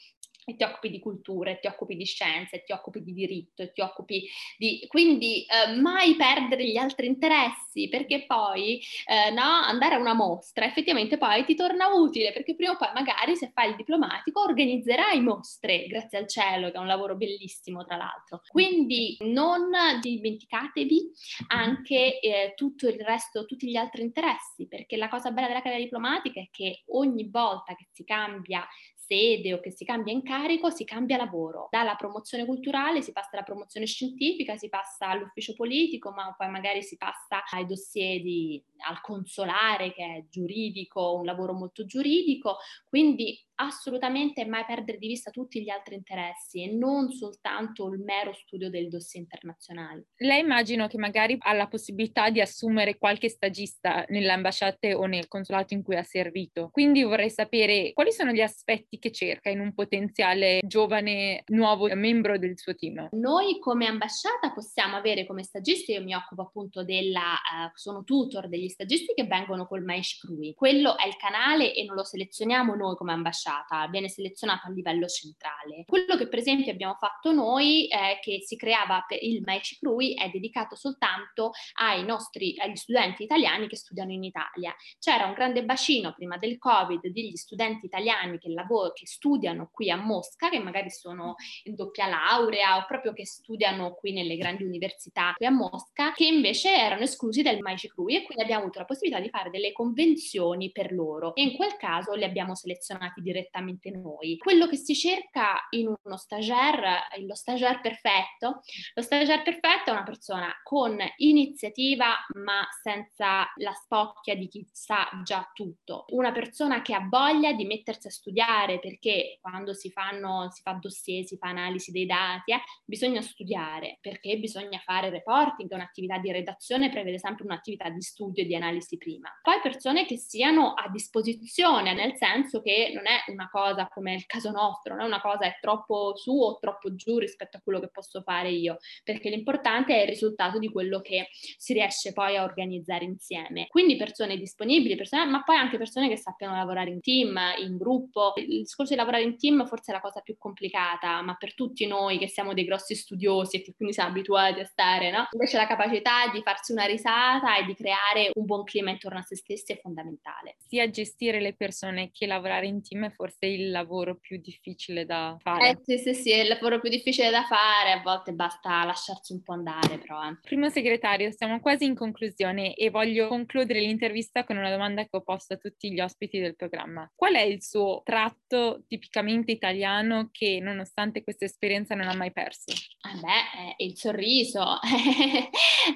e 0.49 0.57
ti 0.57 0.65
occupi 0.65 0.89
di 0.89 0.99
cultura, 0.99 1.51
e 1.51 1.59
ti 1.61 1.67
occupi 1.67 1.95
di 1.95 2.07
scienze, 2.07 2.63
ti 2.65 2.73
occupi 2.73 3.03
di 3.03 3.13
diritto, 3.13 3.71
ti 3.71 3.83
occupi 3.83 4.27
di... 4.57 4.83
Quindi 4.89 5.45
eh, 5.45 5.79
mai 5.79 6.17
perdere 6.17 6.67
gli 6.67 6.79
altri 6.79 7.07
interessi, 7.07 7.89
perché 7.91 8.25
poi 8.25 8.81
eh, 9.07 9.31
no, 9.31 9.43
andare 9.43 9.97
a 9.97 9.99
una 9.99 10.15
mostra 10.15 10.65
effettivamente 10.65 11.19
poi 11.19 11.45
ti 11.45 11.55
torna 11.55 11.89
utile, 11.89 12.33
perché 12.33 12.55
prima 12.55 12.73
o 12.73 12.77
poi 12.79 12.89
magari 12.95 13.37
se 13.37 13.51
fai 13.53 13.71
il 13.71 13.77
diplomatico 13.77 14.41
organizzerai 14.41 15.21
mostre, 15.21 15.87
grazie 15.87 16.17
al 16.17 16.27
cielo, 16.27 16.71
che 16.71 16.79
è 16.79 16.81
un 16.81 16.87
lavoro 16.87 17.15
bellissimo 17.15 17.85
tra 17.85 17.97
l'altro. 17.97 18.41
Quindi 18.49 19.19
non 19.21 19.69
dimenticatevi 20.01 21.11
anche 21.49 22.21
eh, 22.21 22.55
tutto 22.57 22.89
il 22.89 22.99
resto, 23.01 23.45
tutti 23.45 23.69
gli 23.69 23.77
altri 23.77 24.01
interessi, 24.01 24.67
perché 24.67 24.97
la 24.97 25.09
cosa 25.09 25.31
bella 25.31 25.49
della 25.49 25.61
carriera 25.61 25.85
diplomatica 25.85 26.41
è 26.41 26.49
che 26.51 26.85
ogni 26.87 27.29
volta 27.29 27.75
che 27.75 27.87
si 27.93 28.05
cambia 28.05 28.67
sede 29.09 29.55
o 29.55 29.61
che 29.61 29.71
si 29.71 29.87
cambia 29.87 30.13
incarico, 30.13 30.71
si 30.71 30.85
cambia 30.85 31.17
lavoro. 31.17 31.69
Dalla 31.71 31.95
promozione 31.95 32.45
culturale 32.45 33.01
si 33.01 33.13
passa 33.13 33.31
alla 33.33 33.43
promozione 33.43 33.87
scientifica, 33.87 34.57
si 34.57 34.69
passa 34.69 35.09
all'ufficio 35.09 35.55
politico, 35.55 36.11
ma 36.11 36.35
poi 36.37 36.51
magari 36.51 36.83
si 36.83 36.99
passa 36.99 37.43
ai 37.51 37.65
dossier 37.65 38.21
di, 38.21 38.63
al 38.87 39.01
consolare 39.01 39.93
che 39.95 40.05
è 40.05 40.25
giuridico, 40.29 41.15
un 41.15 41.25
lavoro 41.25 41.55
molto 41.55 41.87
giuridico. 41.87 42.59
Quindi 42.87 43.43
assolutamente 43.61 44.45
mai 44.47 44.65
perdere 44.65 44.99
di 44.99 45.09
vista 45.09 45.31
tutti 45.31 45.63
gli 45.63 45.71
altri 45.71 45.95
interessi 45.95 46.63
e 46.63 46.73
non 46.73 47.11
soltanto 47.11 47.89
il 47.89 48.01
mero 48.01 48.33
studio 48.33 48.71
del 48.71 48.89
dossier 48.89 49.23
internazionale. 49.23 50.09
Lei 50.17 50.41
immagino 50.41 50.87
che 50.87 50.99
magari 50.99 51.37
ha 51.39 51.53
la 51.53 51.67
possibilità 51.67 52.31
di 52.31 52.41
assumere 52.41 52.99
qualche 52.99 53.29
stagista 53.29 54.05
nelle 54.09 54.31
ambasciate 54.31 54.95
o 54.95 55.07
nel 55.07 55.29
consolato 55.29 55.75
in 55.75 55.83
cui 55.83 55.97
ha 55.97 56.03
servito. 56.03 56.69
Quindi 56.71 57.03
vorrei 57.03 57.31
sapere 57.31 57.93
quali 57.93 58.13
sono 58.13 58.33
gli 58.33 58.41
aspetti 58.41 58.98
che 58.99 59.13
cerca 59.13 59.51
in 59.51 59.61
un 59.61 59.75
potenziale 59.75 60.61
giovane 60.67 61.43
nuovo 61.49 61.89
membro 61.95 62.39
del 62.39 62.59
suo 62.59 62.75
team. 62.75 63.09
Noi 63.13 63.59
come 63.59 63.87
ambasciata 63.87 64.53
possiamo 64.53 64.97
avere 64.97 65.27
come 65.27 65.43
stagisti, 65.43 65.93
io 65.93 66.03
mi 66.03 66.15
occupo 66.15 66.43
appunto 66.43 66.85
della, 66.85 67.33
uh, 67.33 67.71
sono 67.75 68.05
tutor 68.05 68.49
degli 68.49 68.69
stagisti 68.69 69.15
che 69.15 69.25
vengono 69.25 69.67
col 69.67 69.83
Maish 69.83 70.19
Crui. 70.19 70.55
Quello 70.55 70.97
è 70.97 71.07
il 71.07 71.17
canale 71.17 71.75
e 71.75 71.85
non 71.85 71.97
lo 71.97 72.05
selezioniamo 72.05 72.75
noi 72.75 72.97
come 72.97 73.13
ambasciata 73.13 73.87
viene 73.89 74.09
selezionato 74.09 74.69
a 74.69 74.71
livello 74.71 75.07
centrale. 75.07 75.85
Quello 75.87 76.17
che 76.17 76.29
per 76.29 76.39
esempio 76.39 76.73
abbiamo 76.73 76.95
fatto 76.95 77.33
noi 77.33 77.87
è 77.89 78.19
che 78.21 78.41
si 78.43 78.57
creava 78.57 79.05
il 79.21 79.43
Maeci 79.45 79.79
Crui 79.79 80.15
è 80.15 80.29
dedicato 80.31 80.75
soltanto 80.75 81.53
ai 81.75 82.05
nostri 82.05 82.55
agli 82.59 82.77
studenti 82.77 83.23
italiani 83.23 83.69
che 83.69 83.77
studiano 83.77 84.13
in 84.13 84.25
Italia. 84.25 84.75
C'era 84.99 85.27
un 85.27 85.35
grande 85.35 85.65
bacino 85.65 86.13
prima 86.15 86.37
del 86.37 86.59
Covid 86.59 87.07
degli 87.09 87.37
studenti 87.37 87.87
italiani 87.87 88.39
che, 88.39 88.49
che 88.93 89.07
studiano 89.07 89.71
qui 89.73 89.91
a 89.91 89.97
Mosca, 89.97 90.49
che 90.49 90.59
magari 90.59 90.91
sono 90.91 91.35
in 91.65 91.75
doppia 91.75 92.07
laurea 92.07 92.77
o 92.79 92.85
proprio 92.87 93.13
che 93.13 93.27
studiano 93.27 93.95
qui 93.95 94.13
nelle 94.13 94.37
grandi 94.37 94.65
università 94.65 95.33
qui 95.37 95.47
a 95.47 95.51
Mosca, 95.51 96.13
che 96.13 96.27
invece 96.27 96.75
erano 96.75 97.03
esclusi 97.03 97.43
dal 97.43 97.59
Maeci 97.61 97.89
Crui 97.89 98.17
e 98.17 98.23
quindi 98.25 98.43
abbiamo 98.43 98.63
avuto 98.63 98.79
la 98.79 98.85
possibilità 98.85 99.21
di 99.23 99.31
fare 99.31 99.51
delle 99.51 99.73
convenzioni 99.73 100.71
per 100.71 100.93
loro 100.93 101.35
e 101.35 101.43
in 101.43 101.57
quel 101.57 101.77
caso 101.77 102.15
li 102.15 102.25
abbiamo 102.25 102.55
selezionati 102.55 103.21
direttamente 103.21 103.91
noi. 103.91 104.37
Quello 104.39 104.67
che 104.67 104.77
si 104.77 104.95
cerca 104.95 105.67
in 105.71 105.93
uno 106.03 106.17
stagiaire, 106.17 107.09
lo 107.27 107.35
stagiaire 107.35 107.81
perfetto, 107.81 108.63
lo 108.95 109.03
stagiaire 109.03 109.43
perfetto 109.43 109.91
è 109.91 109.93
una 109.93 110.03
persona 110.03 110.53
con 110.63 110.99
iniziativa 111.17 112.17
ma 112.35 112.67
senza 112.83 113.51
la 113.57 113.73
spocchia 113.73 114.35
di 114.35 114.49
chi 114.49 114.67
sa 114.71 115.09
già 115.25 115.51
tutto, 115.53 116.05
una 116.09 116.33
persona 116.33 116.83
che 116.83 116.95
ha 116.95 117.07
voglia 117.09 117.53
di 117.53 117.65
mettersi 117.65 118.07
a 118.07 118.11
studiare 118.11 118.78
perché 118.79 119.39
quando 119.41 119.75
si 119.75 119.91
fanno, 119.91 120.49
si 120.51 120.63
fa 120.63 120.73
dossier, 120.73 121.25
si 121.25 121.37
fa 121.37 121.49
analisi 121.49 121.91
dei 121.91 122.07
dati, 122.07 122.53
eh, 122.53 122.61
bisogna 122.85 123.21
studiare 123.21 123.99
perché 124.01 124.39
bisogna 124.39 124.79
fare 124.79 125.11
reporting, 125.11 125.71
un'attività 125.73 126.19
di 126.19 126.33
redazione 126.33 126.91
prevede 126.91 127.19
sempre 127.19 127.45
un'attività 127.45 127.89
di 127.89 128.01
studio 128.01 128.43
e 128.43 128.47
di 128.47 128.55
analisi 128.55 128.97
prima. 128.97 129.29
Poi 129.43 129.61
persone 129.63 130.07
che 130.07 130.17
siano 130.17 130.75
a 130.75 130.89
disposizione, 130.91 131.95
nel 131.95 132.17
senso 132.17 132.61
che 132.61 132.93
non 132.95 133.07
è 133.07 133.31
una 133.31 133.49
cosa 133.51 133.89
come 133.89 134.15
il 134.15 134.27
caso 134.27 134.51
nostro, 134.51 134.95
non 134.95 135.05
è 135.05 135.07
una 135.07 135.21
cosa 135.21 135.47
è 135.47 135.59
troppo 135.61 136.17
su 136.17 136.33
o 136.33 136.59
troppo 136.59 136.95
giù 136.95 137.19
rispetto 137.19 137.57
a 137.57 137.61
quello 137.61 137.81
che 137.81 137.89
posso 137.91 138.23
fare 138.23 138.51
io, 138.51 138.79
perché 139.05 139.31
l'importante 139.31 139.95
è 139.95 140.03
il 140.03 140.09
risultato 140.09 140.59
di 140.59 140.71
quello 140.71 141.01
che 141.01 141.29
si 141.33 141.73
riesce 141.73 142.13
poi 142.13 142.37
a 142.37 142.45
organizzare 142.45 143.05
insieme. 143.05 143.67
Quindi 143.69 143.97
persone 143.97 144.37
disponibili, 144.37 144.97
persone, 144.97 145.25
ma 145.27 145.43
poi 145.43 145.57
anche 145.57 145.79
persone 145.79 146.09
che 146.09 146.17
sappiano 146.17 146.55
lavorare 146.55 146.91
in 146.91 147.01
team, 147.01 147.39
in 147.59 147.77
gruppo. 147.77 148.33
Il 148.59 148.65
discorso 148.65 148.93
di 148.93 148.99
lavorare 148.99 149.23
in 149.23 149.39
team 149.39 149.67
forse 149.67 149.93
è 149.93 149.95
la 149.95 150.01
cosa 150.01 150.21
più 150.21 150.37
complicata, 150.37 151.23
ma 151.23 151.35
per 151.37 151.55
tutti 151.55 151.87
noi 151.87 152.19
che 152.19 152.29
siamo 152.29 152.55
dei 152.55 152.65
grossi 152.65 152.95
studiosi 152.95 153.57
e 153.57 153.63
che 153.63 153.75
quindi 153.75 153.95
siamo 153.95 154.11
abituati 154.11 154.61
a 154.61 154.65
stare, 154.65 155.11
no? 155.11 155.29
Invece 155.33 155.57
la 155.57 155.67
capacità 155.67 156.29
di 156.33 156.43
farsi 156.43 156.73
una 156.73 156.85
risata 156.85 157.57
e 157.57 157.65
di 157.65 157.75
creare 157.75 158.31
un 158.35 158.45
buon 158.45 158.65
clima 158.65 158.91
intorno 158.91 159.19
a 159.21 159.23
se 159.23 159.37
stessi 159.37 159.73
è 159.73 159.81
fondamentale. 159.81 160.57
Sia 160.67 160.91
gestire 160.91 161.41
le 161.41 161.55
persone 161.55 162.11
che 162.13 162.27
lavorare 162.27 162.67
in 162.67 162.83
team 162.83 163.07
è 163.07 163.11
forse 163.11 163.47
il 163.47 163.71
lavoro 163.71 164.17
più 164.17 164.41
difficile 164.41 165.05
da 165.05 165.37
fare. 165.39 165.71
Eh 165.71 165.79
sì, 165.85 165.99
sì, 165.99 166.15
sì, 166.15 166.33
è 166.33 166.41
il 166.41 166.49
lavoro 166.49 166.81
più 166.81 166.91
difficile 166.91 167.31
da 167.31 167.45
fare, 167.45 167.93
a 167.93 168.03
volte 168.03 168.33
basta 168.33 168.85
lasciarci 168.85 169.33
un 169.33 169.43
po' 169.43 169.53
andare 169.53 169.99
però. 169.99 170.23
Eh. 170.29 170.39
Primo 170.43 170.69
segretario, 170.69 171.31
siamo 171.31 171.61
quasi 171.61 171.85
in 171.85 171.95
conclusione 171.95 172.75
e 172.75 172.91
voglio 172.91 173.29
concludere 173.29 173.81
l'intervista 173.81 174.45
con 174.45 174.57
una 174.57 174.71
domanda 174.71 175.03
che 175.03 175.17
ho 175.17 175.23
posto 175.23 175.55
a 175.55 175.57
tutti 175.57 175.93
gli 175.93 176.01
ospiti 176.01 176.41
del 176.41 176.57
programma. 176.57 177.09
Qual 177.15 177.35
è 177.35 177.43
il 177.43 177.63
suo 177.63 178.03
tratto 178.05 178.48
tipicamente 178.87 179.53
italiano 179.53 180.31
che 180.33 180.59
nonostante 180.61 181.23
questa 181.23 181.45
esperienza 181.45 181.95
non 181.95 182.09
ha 182.09 182.15
mai 182.15 182.33
perso? 182.33 182.73
Ah 183.03 183.15
beh, 183.15 183.77
eh, 183.79 183.85
il 183.85 183.97
sorriso, 183.97 184.63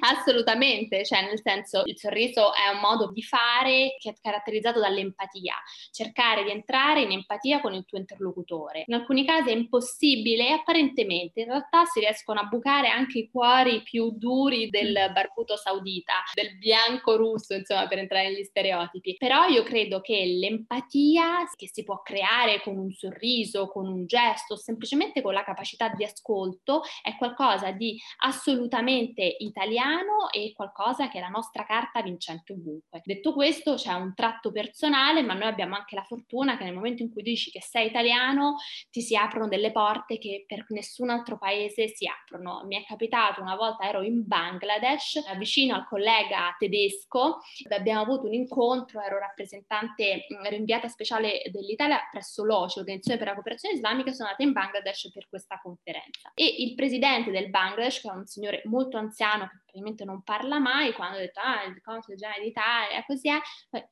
assolutamente, 0.01 1.03
cioè 1.05 1.23
nel 1.23 1.41
senso 1.41 1.83
il 1.85 1.97
sorriso 1.97 2.53
è 2.53 2.73
un 2.73 2.79
modo 2.79 3.11
di 3.11 3.23
fare 3.23 3.95
che 3.99 4.11
è 4.11 4.13
caratterizzato 4.21 4.79
dall'empatia, 4.79 5.55
cercare 5.91 6.43
di 6.43 6.51
entrare 6.51 7.01
in 7.01 7.11
empatia 7.11 7.61
con 7.61 7.73
il 7.73 7.85
tuo 7.85 7.97
interlocutore. 7.97 8.83
In 8.87 8.93
alcuni 8.93 9.25
casi 9.25 9.49
è 9.49 9.53
impossibile 9.53 10.47
e 10.47 10.51
apparentemente 10.51 11.41
in 11.41 11.47
realtà 11.47 11.85
si 11.85 11.99
riescono 11.99 12.39
a 12.39 12.45
bucare 12.45 12.87
anche 12.89 13.19
i 13.19 13.29
cuori 13.29 13.81
più 13.83 14.11
duri 14.11 14.69
del 14.69 15.11
barbuto 15.13 15.55
saudita, 15.57 16.23
del 16.33 16.57
bianco 16.57 17.15
russo, 17.15 17.53
insomma, 17.53 17.87
per 17.87 17.99
entrare 17.99 18.29
negli 18.29 18.43
stereotipi. 18.43 19.15
Però 19.17 19.47
io 19.47 19.63
credo 19.63 20.01
che 20.01 20.25
l'empatia 20.25 21.49
che 21.55 21.69
si 21.71 21.83
può 21.83 22.01
creare 22.01 22.42
portare 22.43 22.61
con 22.61 22.77
un 22.77 22.91
sorriso, 22.91 23.67
con 23.67 23.87
un 23.87 24.05
gesto, 24.05 24.55
semplicemente 24.55 25.21
con 25.21 25.33
la 25.33 25.43
capacità 25.43 25.89
di 25.89 26.03
ascolto, 26.03 26.81
è 27.01 27.15
qualcosa 27.15 27.71
di 27.71 27.99
assolutamente 28.23 29.23
italiano 29.39 30.29
e 30.31 30.51
qualcosa 30.53 31.09
che 31.09 31.17
è 31.17 31.21
la 31.21 31.29
nostra 31.29 31.65
carta 31.65 32.01
vincente 32.01 32.53
ovunque. 32.53 33.01
Detto 33.03 33.33
questo, 33.33 33.75
c'è 33.75 33.93
un 33.93 34.13
tratto 34.13 34.51
personale, 34.51 35.21
ma 35.21 35.33
noi 35.33 35.47
abbiamo 35.47 35.75
anche 35.75 35.95
la 35.95 36.03
fortuna 36.03 36.57
che 36.57 36.65
nel 36.65 36.73
momento 36.73 37.01
in 37.01 37.11
cui 37.11 37.23
dici 37.23 37.49
che 37.49 37.61
sei 37.61 37.87
italiano, 37.87 38.57
ti 38.89 39.01
si 39.01 39.15
aprono 39.15 39.47
delle 39.47 39.71
porte 39.71 40.17
che 40.17 40.43
per 40.45 40.65
nessun 40.69 41.09
altro 41.09 41.37
paese 41.37 41.87
si 41.87 42.07
aprono. 42.07 42.63
Mi 42.65 42.81
è 42.81 42.85
capitato 42.85 43.41
una 43.41 43.55
volta, 43.55 43.87
ero 43.87 44.01
in 44.01 44.25
Bangladesh, 44.25 45.37
vicino 45.37 45.75
al 45.75 45.87
collega 45.87 46.55
tedesco, 46.57 47.39
abbiamo 47.69 48.01
avuto 48.01 48.27
un 48.27 48.33
incontro, 48.33 49.01
ero 49.01 49.17
rappresentante, 49.17 50.25
ero 50.43 50.55
inviata 50.55 50.87
speciale 50.87 51.41
dell'Italia 51.51 51.99
presso 52.11 52.32
l'OCE, 52.41 52.79
Organizzazione 52.79 53.19
per 53.19 53.27
la 53.27 53.33
Cooperazione 53.33 53.75
Islamica, 53.75 54.11
sono 54.11 54.29
andata 54.29 54.43
in 54.43 54.53
Bangladesh 54.53 55.11
per 55.11 55.27
questa 55.29 55.59
conferenza. 55.61 56.31
E 56.33 56.45
il 56.59 56.73
presidente 56.73 57.29
del 57.29 57.49
Bangladesh, 57.49 58.01
che 58.01 58.09
è 58.09 58.11
un 58.11 58.25
signore 58.25 58.61
molto 58.65 58.97
anziano, 58.97 59.45
che 59.47 59.59
probabilmente 59.65 60.05
non 60.05 60.23
parla 60.23 60.57
mai, 60.57 60.93
quando 60.93 61.17
ho 61.17 61.19
detto, 61.19 61.39
ah, 61.39 61.63
il 61.63 61.81
consul 61.81 62.15
generale 62.15 62.43
d'Italia, 62.43 63.03
così 63.05 63.29
è, 63.29 63.39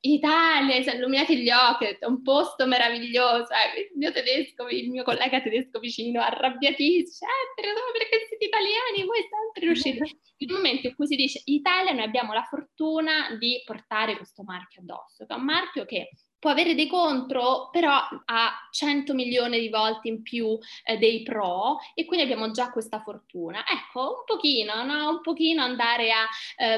in 0.00 0.12
Italia, 0.12 0.82
si 0.82 0.88
è 0.88 0.94
illuminati 0.94 1.40
gli 1.40 1.50
occhi, 1.50 1.84
detto, 1.84 2.08
un 2.08 2.22
posto 2.22 2.66
meraviglioso, 2.66 3.52
eh, 3.52 3.80
il 3.80 3.90
mio 3.96 4.10
tedesco, 4.10 4.68
il 4.68 4.90
mio 4.90 5.04
collega 5.04 5.40
tedesco 5.40 5.78
vicino, 5.78 6.20
arrabbiatissimo, 6.20 7.30
eh, 7.30 7.98
perché 7.98 8.26
siete 8.26 8.44
italiani, 8.46 9.04
voi 9.06 9.20
sempre 9.28 9.66
riuscite. 9.66 10.18
Il 10.38 10.52
momento 10.52 10.88
in 10.88 10.96
cui 10.96 11.06
si 11.06 11.14
dice 11.14 11.40
Italia, 11.44 11.92
noi 11.92 12.04
abbiamo 12.04 12.32
la 12.32 12.42
fortuna 12.42 13.36
di 13.38 13.62
portare 13.64 14.16
questo 14.16 14.42
marchio 14.42 14.82
addosso, 14.82 15.24
che 15.24 15.32
è 15.32 15.36
un 15.36 15.44
marchio 15.44 15.84
che 15.84 16.10
può 16.42 16.50
avere 16.50 16.74
dei 16.74 16.88
contro, 16.88 17.68
però 17.70 18.00
ha 18.24 18.68
100 18.68 19.14
milioni 19.14 19.60
di 19.60 19.68
volte 19.68 20.08
in 20.08 20.22
più 20.22 20.58
eh, 20.82 20.98
dei 20.98 21.22
pro 21.22 21.76
e 21.94 22.04
quindi 22.04 22.24
abbiamo 22.24 22.50
già 22.50 22.72
questa 22.72 23.00
fortuna. 23.00 23.62
Ecco, 23.64 24.00
un 24.00 24.24
pochino, 24.26 24.82
no? 24.82 25.08
un 25.08 25.20
pochino 25.20 25.62
andare 25.62 26.10
a 26.10 26.26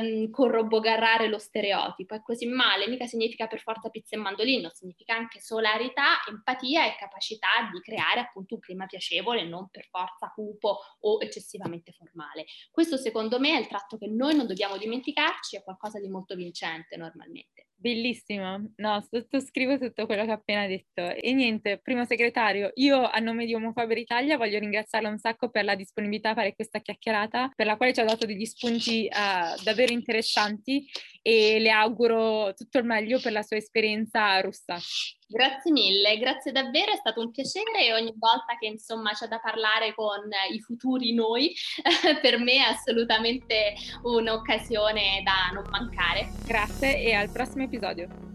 um, 0.01 0.29
corroborare 0.29 1.29
lo 1.29 1.39
stereotipo. 1.39 2.15
È 2.15 2.21
così 2.21 2.45
male, 2.45 2.89
mica 2.89 3.07
significa 3.07 3.47
per 3.47 3.61
forza 3.61 3.89
pizza 3.89 4.17
e 4.17 4.19
mandolino, 4.19 4.69
significa 4.75 5.15
anche 5.15 5.41
solarità, 5.41 6.23
empatia 6.29 6.85
e 6.85 6.97
capacità 6.99 7.49
di 7.73 7.81
creare 7.81 8.21
appunto 8.21 8.57
un 8.57 8.61
clima 8.61 8.85
piacevole, 8.85 9.49
non 9.49 9.71
per 9.71 9.87
forza 9.87 10.31
cupo 10.35 10.81
o 11.01 11.19
eccessivamente 11.23 11.93
formale. 11.93 12.45
Questo 12.71 12.99
secondo 12.99 13.41
me 13.41 13.57
è 13.57 13.61
il 13.61 13.67
tratto 13.67 13.97
che 13.97 14.09
noi 14.09 14.37
non 14.37 14.47
dobbiamo 14.47 14.77
dimenticarci, 14.77 15.57
è 15.57 15.63
qualcosa 15.63 15.99
di 15.99 16.09
molto 16.09 16.35
vincente 16.35 16.99
normalmente. 16.99 17.69
Bellissimo, 17.85 18.73
no, 18.77 19.07
sottoscrivo 19.11 19.77
tutto 19.77 20.07
quello 20.07 20.25
che 20.25 20.31
ha 20.31 20.37
appena 20.37 20.67
detto. 20.67 21.03
E 21.03 21.35
niente, 21.35 21.79
primo 21.83 22.07
segretario, 22.07 22.71
io 22.77 23.07
a 23.07 23.19
nome 23.19 23.45
di 23.45 23.55
Omofaber 23.55 23.99
Italia 23.99 24.39
voglio 24.39 24.59
ringraziarla 24.59 25.11
un 25.11 25.19
sacco 25.19 25.51
per 25.51 25.65
la 25.65 25.75
disponibilità 25.75 26.31
a 26.31 26.35
fare 26.35 26.55
questa 26.55 26.79
chiacchierata, 26.79 27.51
per 27.55 27.67
la 27.67 27.77
quale 27.77 27.93
ci 27.93 28.01
ha 28.01 28.05
dato 28.05 28.25
degli 28.25 28.47
spunti 28.47 29.07
uh, 29.07 29.63
davvero 29.63 29.93
interessanti 29.93 30.89
e 31.21 31.59
le 31.59 31.71
auguro 31.71 32.55
tutto 32.55 32.79
il 32.79 32.85
meglio 32.85 33.21
per 33.21 33.33
la 33.33 33.43
sua 33.43 33.59
esperienza 33.59 34.41
russa. 34.41 34.79
Grazie 35.27 35.73
mille, 35.73 36.19
grazie 36.19 36.53
davvero, 36.53 36.93
è 36.93 36.97
stato 36.97 37.21
un 37.21 37.31
piacere 37.31 37.87
e 37.87 37.95
ogni 37.95 38.15
volta 38.17 38.57
che 38.59 38.67
insomma 38.67 39.13
c'è 39.13 39.27
da 39.27 39.41
parlare 39.41 39.95
con 39.95 40.21
i 40.53 40.61
futuri 40.61 41.15
noi, 41.15 41.53
per 42.21 42.39
me 42.39 42.53
è 42.53 42.71
assolutamente 42.71 43.75
un'occasione 44.03 45.23
da 45.25 45.51
non 45.53 45.65
mancare. 45.71 46.29
Grazie 46.47 47.01
e 47.01 47.15
al 47.15 47.31
prossimo 47.31 47.65
episodio. 47.65 47.74
episódio. 47.75 48.34